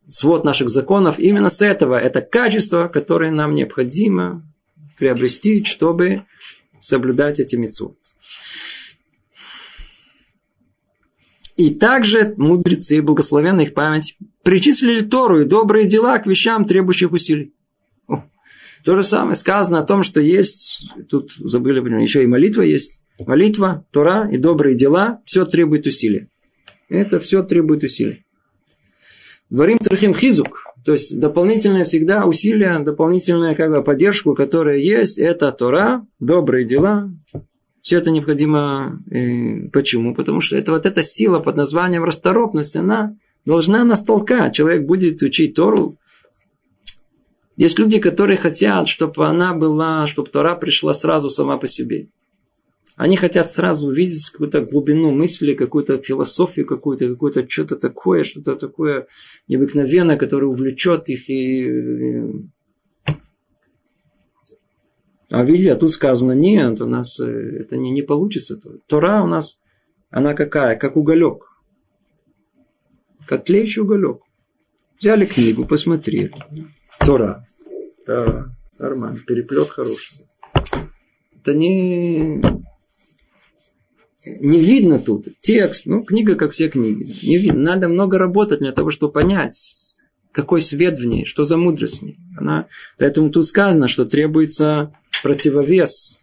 [0.07, 1.19] свод наших законов.
[1.19, 4.43] Именно с этого это качество, которое нам необходимо
[4.97, 6.23] приобрести, чтобы
[6.83, 7.97] соблюдать эти митцвот.
[11.55, 17.53] И также мудрецы, благословенная их память, причислили Тору и добрые дела к вещам, требующих усилий.
[18.07, 18.23] О,
[18.83, 23.01] то же самое сказано о том, что есть, тут забыли, еще и молитва есть.
[23.19, 26.29] Молитва, Тора и добрые дела, все требует усилий.
[26.89, 28.25] Это все требует усилий.
[29.49, 35.51] Дворим цархим хизук, то есть дополнительное всегда усилие, дополнительная как бы поддержку, которая есть, это
[35.51, 37.09] Тора, добрые дела.
[37.81, 39.01] Все это необходимо.
[39.11, 40.15] И почему?
[40.15, 43.15] Потому что это вот эта сила под названием расторопность, она
[43.45, 44.55] должна нас толкать.
[44.55, 45.95] Человек будет учить Тору.
[47.55, 52.07] Есть люди, которые хотят, чтобы она была, чтобы Тора пришла сразу сама по себе.
[52.95, 59.07] Они хотят сразу увидеть какую-то глубину мысли, какую-то философию какую-то, какое-то что-то такое, что-то такое
[59.47, 61.29] необыкновенное, которое увлечет их.
[61.29, 62.47] И...
[65.31, 68.59] А видите, а тут сказано, нет, у нас э, это не, не получится.
[68.85, 69.59] Тора у нас,
[70.11, 70.75] она какая?
[70.75, 71.47] Как уголек.
[73.25, 74.21] Как тлеющий уголек.
[74.99, 76.31] Взяли книгу, посмотрели.
[76.99, 77.47] Тора.
[78.05, 79.19] Да, нормально.
[79.25, 80.27] Переплет хороший.
[81.41, 82.41] Это не
[84.25, 87.05] не видно тут текст, ну, книга, как все книги.
[87.25, 87.61] Не видно.
[87.61, 89.95] Надо много работать для того, чтобы понять,
[90.31, 92.17] какой свет в ней, что за мудрость в ней.
[92.37, 92.67] Она...
[92.97, 96.19] Поэтому тут сказано, что требуется противовес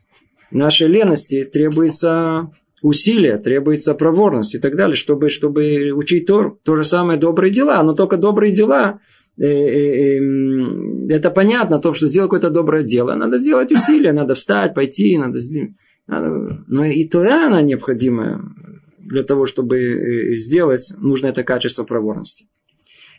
[0.50, 2.50] нашей лености, требуется
[2.82, 6.58] усилия, требуется проворность и так далее, чтобы, чтобы учить Тор.
[6.64, 9.00] То же самое добрые дела, но только добрые дела
[9.38, 13.14] э, э, э, это понятно, о том, что сделать какое-то доброе дело.
[13.14, 15.72] Надо сделать усилия, надо встать, пойти, надо сделать
[16.10, 18.54] но и Тора, она необходима
[18.98, 22.46] для того, чтобы э, сделать, нужно это качество проворности.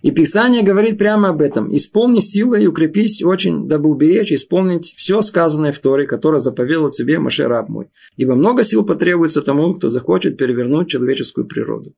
[0.02, 1.74] И Писание говорит прямо об этом.
[1.76, 7.20] Исполни силой и укрепись очень, дабы уберечь, исполнить все сказанное в Торе, которое заповедал тебе
[7.20, 7.90] Маше раб мой.
[8.18, 11.94] Ибо много сил потребуется тому, кто захочет перевернуть человеческую природу.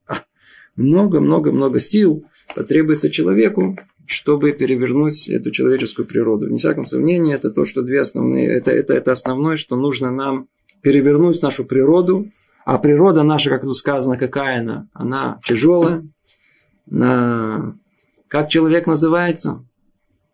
[0.75, 2.25] Много-много-много сил
[2.55, 6.49] потребуется человеку, чтобы перевернуть эту человеческую природу.
[6.49, 10.49] Не всяком сомнении, это то, что две основные, это, это, это основное, что нужно нам
[10.83, 12.29] перевернуть нашу природу,
[12.65, 14.87] а природа наша, как тут сказано, какая она?
[14.93, 16.07] Она тяжелая.
[16.85, 17.75] На...
[18.27, 19.65] Как человек называется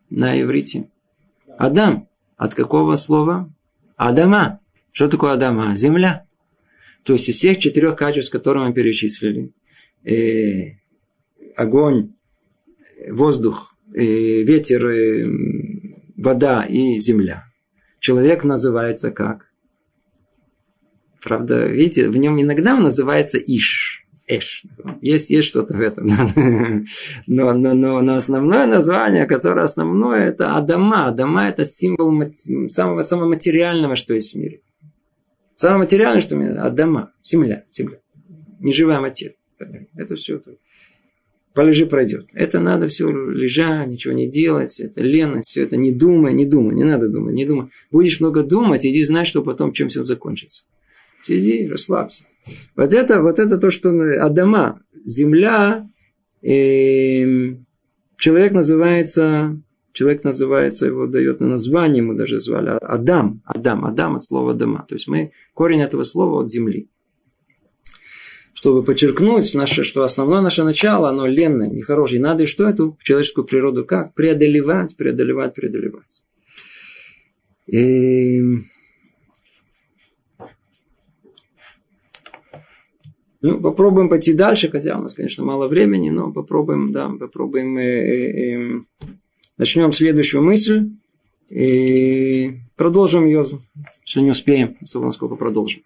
[0.09, 0.89] на иврите?
[1.57, 2.07] Адам.
[2.35, 3.51] От какого слова?
[3.95, 4.59] Адама.
[4.91, 5.75] Что такое Адама?
[5.75, 6.25] Земля.
[7.03, 9.53] То есть из всех четырех качеств, которые мы перечислили,
[10.03, 10.77] э,
[11.55, 12.13] огонь,
[13.09, 15.25] воздух, э, ветер, э,
[16.17, 17.45] вода и земля.
[17.99, 19.48] Человек называется как?
[21.21, 24.05] Правда, видите, в нем иногда он называется Иш.
[24.27, 24.63] Эш.
[25.01, 26.07] Есть, есть что-то в этом.
[27.27, 31.07] Но, но, но, но основное название, которое основное, это Адама.
[31.07, 32.13] Адама– это символ
[32.67, 34.61] самого, самого материального, что есть в мире.
[35.55, 37.11] Самое материальное, что у меня– Адама.
[37.23, 37.63] Земля.
[37.71, 37.97] Земля.
[38.59, 39.35] Неживая материя.
[39.95, 40.35] Это все.
[40.35, 40.51] Это.
[41.53, 42.29] Полежи, пройдет.
[42.33, 44.79] Это надо все лежать, ничего не делать.
[44.79, 46.75] Это лено, все это не думай, не думай.
[46.75, 47.69] Не надо думать, не думай.
[47.89, 50.63] Будешь много думать, иди знать, что потом чем все закончится.
[51.21, 52.23] Сиди, расслабься.
[52.75, 53.89] Вот это, вот это то, что
[54.21, 55.87] Адама, земля,
[56.41, 57.55] э,
[58.17, 59.61] человек называется
[59.91, 63.41] Человек называется, его дает на название, мы даже звали Адам.
[63.43, 64.85] Адам, Адам от слова дома.
[64.87, 66.89] То есть мы, корень этого слова от земли.
[68.53, 72.19] Чтобы подчеркнуть, наше, что основное наше начало, оно ленное, нехорошее.
[72.19, 74.13] И надо и что эту человеческую природу как?
[74.13, 76.23] Преодолевать, преодолевать, преодолевать.
[77.67, 78.41] И...
[83.41, 87.83] Ну, попробуем пойти дальше, хотя у нас, конечно, мало времени, но попробуем, да, попробуем э,
[87.83, 88.81] э, э,
[89.59, 90.89] Начнем следующую мысль
[91.49, 93.45] и продолжим ее,
[94.05, 95.83] если не успеем, особо насколько продолжим.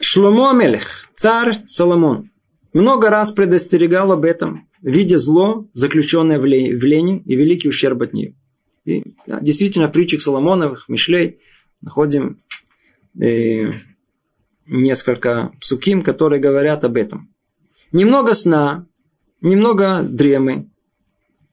[0.00, 2.32] Шломо Амелех, царь Соломон,
[2.72, 8.34] много раз предостерегал об этом, видя зло, заключенное в лени и великий ущерб от нее.
[8.84, 11.38] И, да, действительно, в притчах Соломоновых, Мишлей,
[11.82, 12.38] находим
[13.22, 13.74] э,
[14.66, 17.34] несколько псуким, которые говорят об этом.
[17.92, 18.86] Немного сна,
[19.40, 20.70] немного дремы,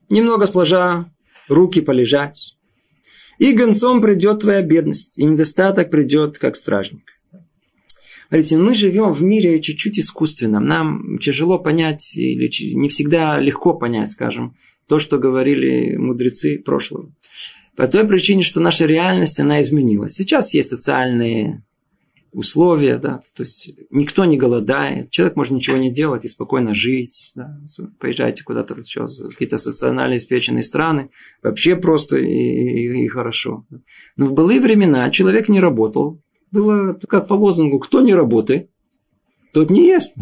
[0.09, 1.05] немного сложа
[1.47, 2.55] руки полежать.
[3.37, 7.13] И гонцом придет твоя бедность, и недостаток придет как стражник.
[8.27, 10.65] Смотрите, мы живем в мире чуть-чуть искусственном.
[10.65, 14.55] Нам тяжело понять, или не всегда легко понять, скажем,
[14.87, 17.11] то, что говорили мудрецы прошлого.
[17.75, 20.13] По той причине, что наша реальность, она изменилась.
[20.13, 21.63] Сейчас есть социальные
[22.31, 27.31] условия, да, то есть никто не голодает, человек может ничего не делать и спокойно жить,
[27.35, 27.59] да,
[27.99, 31.09] поезжайте куда-то еще какие-то социально обеспеченные страны,
[31.41, 33.65] вообще просто и, и, и хорошо.
[34.15, 36.21] Но в былые времена человек не работал,
[36.51, 38.69] было как по лозунгу, кто не работает,
[39.53, 40.15] тот не ест.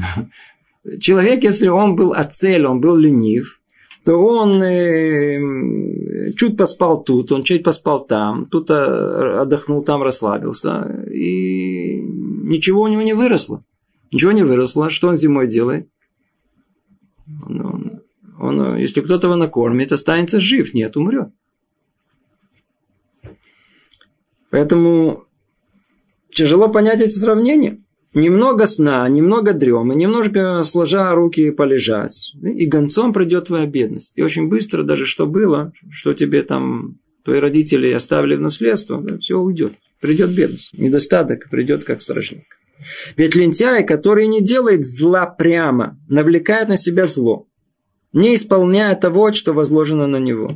[1.01, 3.62] Человек, если он был оцель, он был ленив,
[4.08, 11.03] то он э, чуть поспал тут, он чуть поспал там, тут э, отдохнул, там расслабился,
[11.12, 13.66] и ничего у него не выросло.
[14.14, 14.89] Ничего не выросло.
[14.89, 15.89] Что он зимой делает?
[17.45, 18.01] Он, он,
[18.39, 21.34] он, если кто-то его накормит, останется жив, нет, умрет.
[24.51, 25.26] Поэтому
[26.32, 27.84] тяжело понять эти сравнения.
[28.14, 32.34] Немного сна, немного дремы, немножко сложа руки полежать.
[32.41, 34.18] И гонцом придет твоя бедность.
[34.18, 39.38] И очень быстро даже что было, что тебе там твои родители оставили в наследство, все
[39.38, 39.74] уйдет.
[39.99, 40.78] Придет бедность.
[40.78, 42.45] Недостаток придет как стражник.
[43.16, 47.47] Ведь лентяй, который не делает зла прямо, навлекает на себя зло,
[48.14, 50.51] не исполняя того, что возложено на него.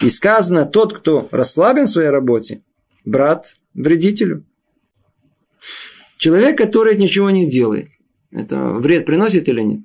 [0.00, 2.62] И сказано, тот, кто расслаблен в своей работе,
[3.04, 4.44] брат вредителю.
[6.16, 7.90] Человек, который ничего не делает,
[8.30, 9.80] это вред приносит или нет?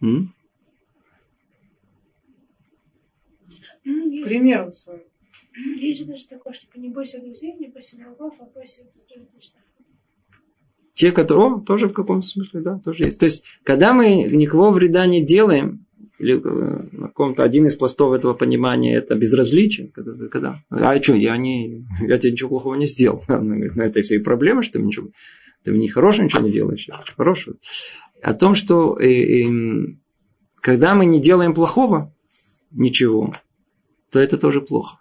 [0.00, 0.34] М?
[3.84, 5.06] Ну, Пример свой.
[5.76, 9.62] Есть же даже такое, что не бойся друзей, не бойся врагов, а бойся безразличных.
[10.94, 11.54] Те, которые...
[11.54, 13.18] О, тоже в каком смысле, да, тоже есть.
[13.18, 15.86] То есть, когда мы никого вреда не делаем,
[16.20, 19.88] или э, на каком-то один из пластов этого понимания это безразличие.
[19.88, 23.24] Когда, когда, а что, я, не, я тебе ничего плохого не сделал.
[23.28, 25.08] Она говорит, ну это все и проблема, что ты ничего,
[25.64, 27.56] ты не хорошего ничего не делаешь, а хорошего.
[28.22, 29.96] О том, что э, э,
[30.60, 32.14] когда мы не делаем плохого,
[32.70, 33.34] ничего,
[34.10, 34.98] то это тоже плохо.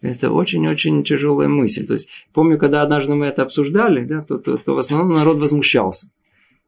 [0.00, 1.86] Это очень-очень тяжелая мысль.
[1.86, 5.38] То есть, помню, когда однажды мы это обсуждали, да, то, то, то в основном народ
[5.38, 6.10] возмущался.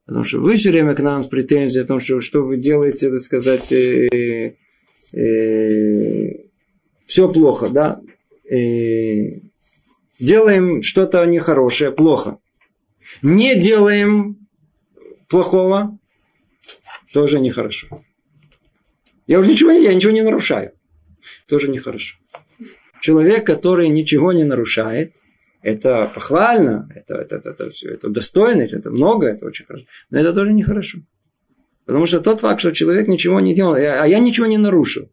[0.09, 3.11] Потому что вы все время к нам с претензией о том, что, что вы делаете,
[3.11, 4.55] так сказать, э,
[5.13, 6.31] э,
[7.05, 8.01] все плохо, да?
[8.51, 9.41] Э,
[10.19, 12.39] делаем что-то нехорошее, плохо.
[13.21, 14.49] Не делаем
[15.29, 15.99] плохого,
[17.13, 18.03] тоже нехорошо.
[19.27, 20.73] Я уже ничего, я ничего не нарушаю.
[21.47, 22.17] Тоже нехорошо.
[23.03, 25.17] Человек, который ничего не нарушает–
[25.63, 29.87] это похвально, это, это, это, это, все, это достойно, это много, это очень хорошо.
[30.11, 30.99] Но это тоже нехорошо.
[31.85, 35.11] Потому что тот факт, что человек ничего не делал, а я ничего не нарушил.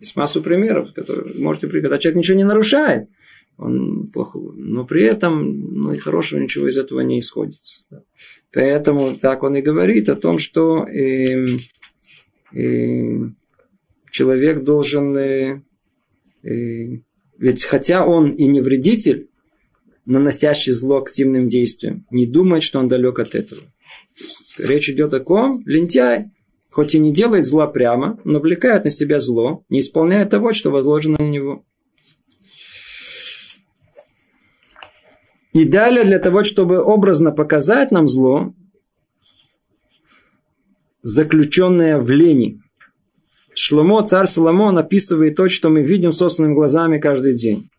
[0.00, 1.68] Есть массу примеров, которые можете.
[1.68, 3.08] Когда человек ничего не нарушает,
[3.56, 4.54] он плохой.
[4.56, 7.60] Но при этом ну, и хорошего ничего из этого не исходит.
[8.52, 11.46] Поэтому так он и говорит о том, что э,
[12.52, 13.30] э,
[14.10, 15.16] человек должен...
[15.16, 15.62] Э,
[16.42, 17.00] э,
[17.38, 19.30] ведь хотя он и не вредитель,
[20.06, 23.60] наносящий зло активным действиям, не думает, что он далек от этого.
[24.58, 25.62] Речь идет о ком?
[25.66, 26.26] Лентяй.
[26.70, 30.70] Хоть и не делает зла прямо, но влекает на себя зло, не исполняя того, что
[30.70, 31.64] возложено на него.
[35.52, 38.54] И далее, для того, чтобы образно показать нам зло,
[41.02, 42.60] заключенное в лени.
[43.54, 47.70] Шломо, царь Соломон, описывает то, что мы видим собственными глазами каждый день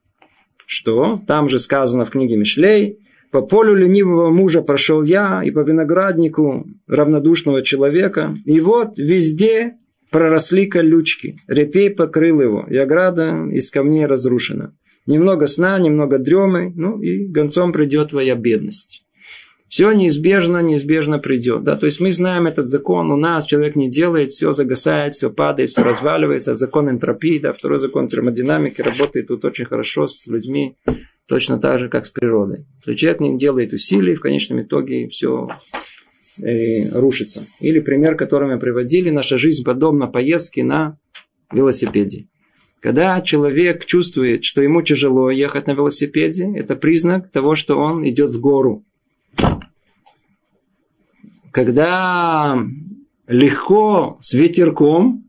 [0.68, 2.99] что там же сказано в книге Мишлей,
[3.32, 8.36] По полю ленивого мужа прошел я, и по винограднику равнодушного человека.
[8.45, 9.78] И вот везде
[10.11, 11.36] проросли колючки.
[11.47, 14.76] Репей покрыл его, и ограда из камней разрушена.
[15.05, 19.07] Немного сна, немного дремы, ну и гонцом придет твоя бедность.
[19.70, 21.63] Все неизбежно, неизбежно придет.
[21.63, 21.76] Да?
[21.76, 25.72] То есть мы знаем этот закон, у нас человек не делает, все загасает, все падает,
[25.72, 26.53] все разваливается.
[26.53, 30.78] Закон энтропии, да, второй закон термодинамики работает тут очень хорошо с людьми,
[31.28, 32.65] точно так же, как с природой.
[32.86, 35.49] Если человек не делает усилий, в конечном итоге все
[36.41, 37.41] э, рушится.
[37.59, 40.97] Или пример, который мы приводили, наша жизнь подобна поездке на
[41.51, 42.28] велосипеде.
[42.80, 48.36] Когда человек чувствует, что ему тяжело ехать на велосипеде, это признак того, что он идет
[48.36, 48.86] в гору.
[51.51, 52.57] Когда
[53.27, 55.27] легко с ветерком,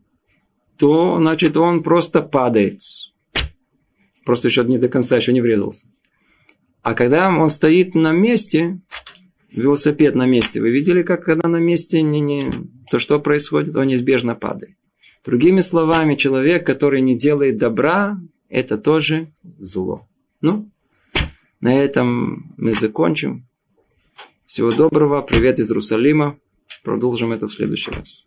[0.77, 2.79] то, значит, он просто падает.
[4.25, 5.87] Просто еще не до конца еще не врезался.
[6.81, 8.79] А когда он стоит на месте,
[9.51, 12.43] велосипед на месте, вы видели, как когда на месте не, не,
[12.89, 14.75] то, что происходит, он неизбежно падает.
[15.25, 20.07] Другими словами, человек, который не делает добра, это тоже зло.
[20.41, 20.69] Ну,
[21.59, 23.48] на этом мы закончим.
[24.49, 25.21] Всего доброго.
[25.21, 26.39] Привет из Иерусалима.
[26.83, 28.25] Продолжим это в следующий раз.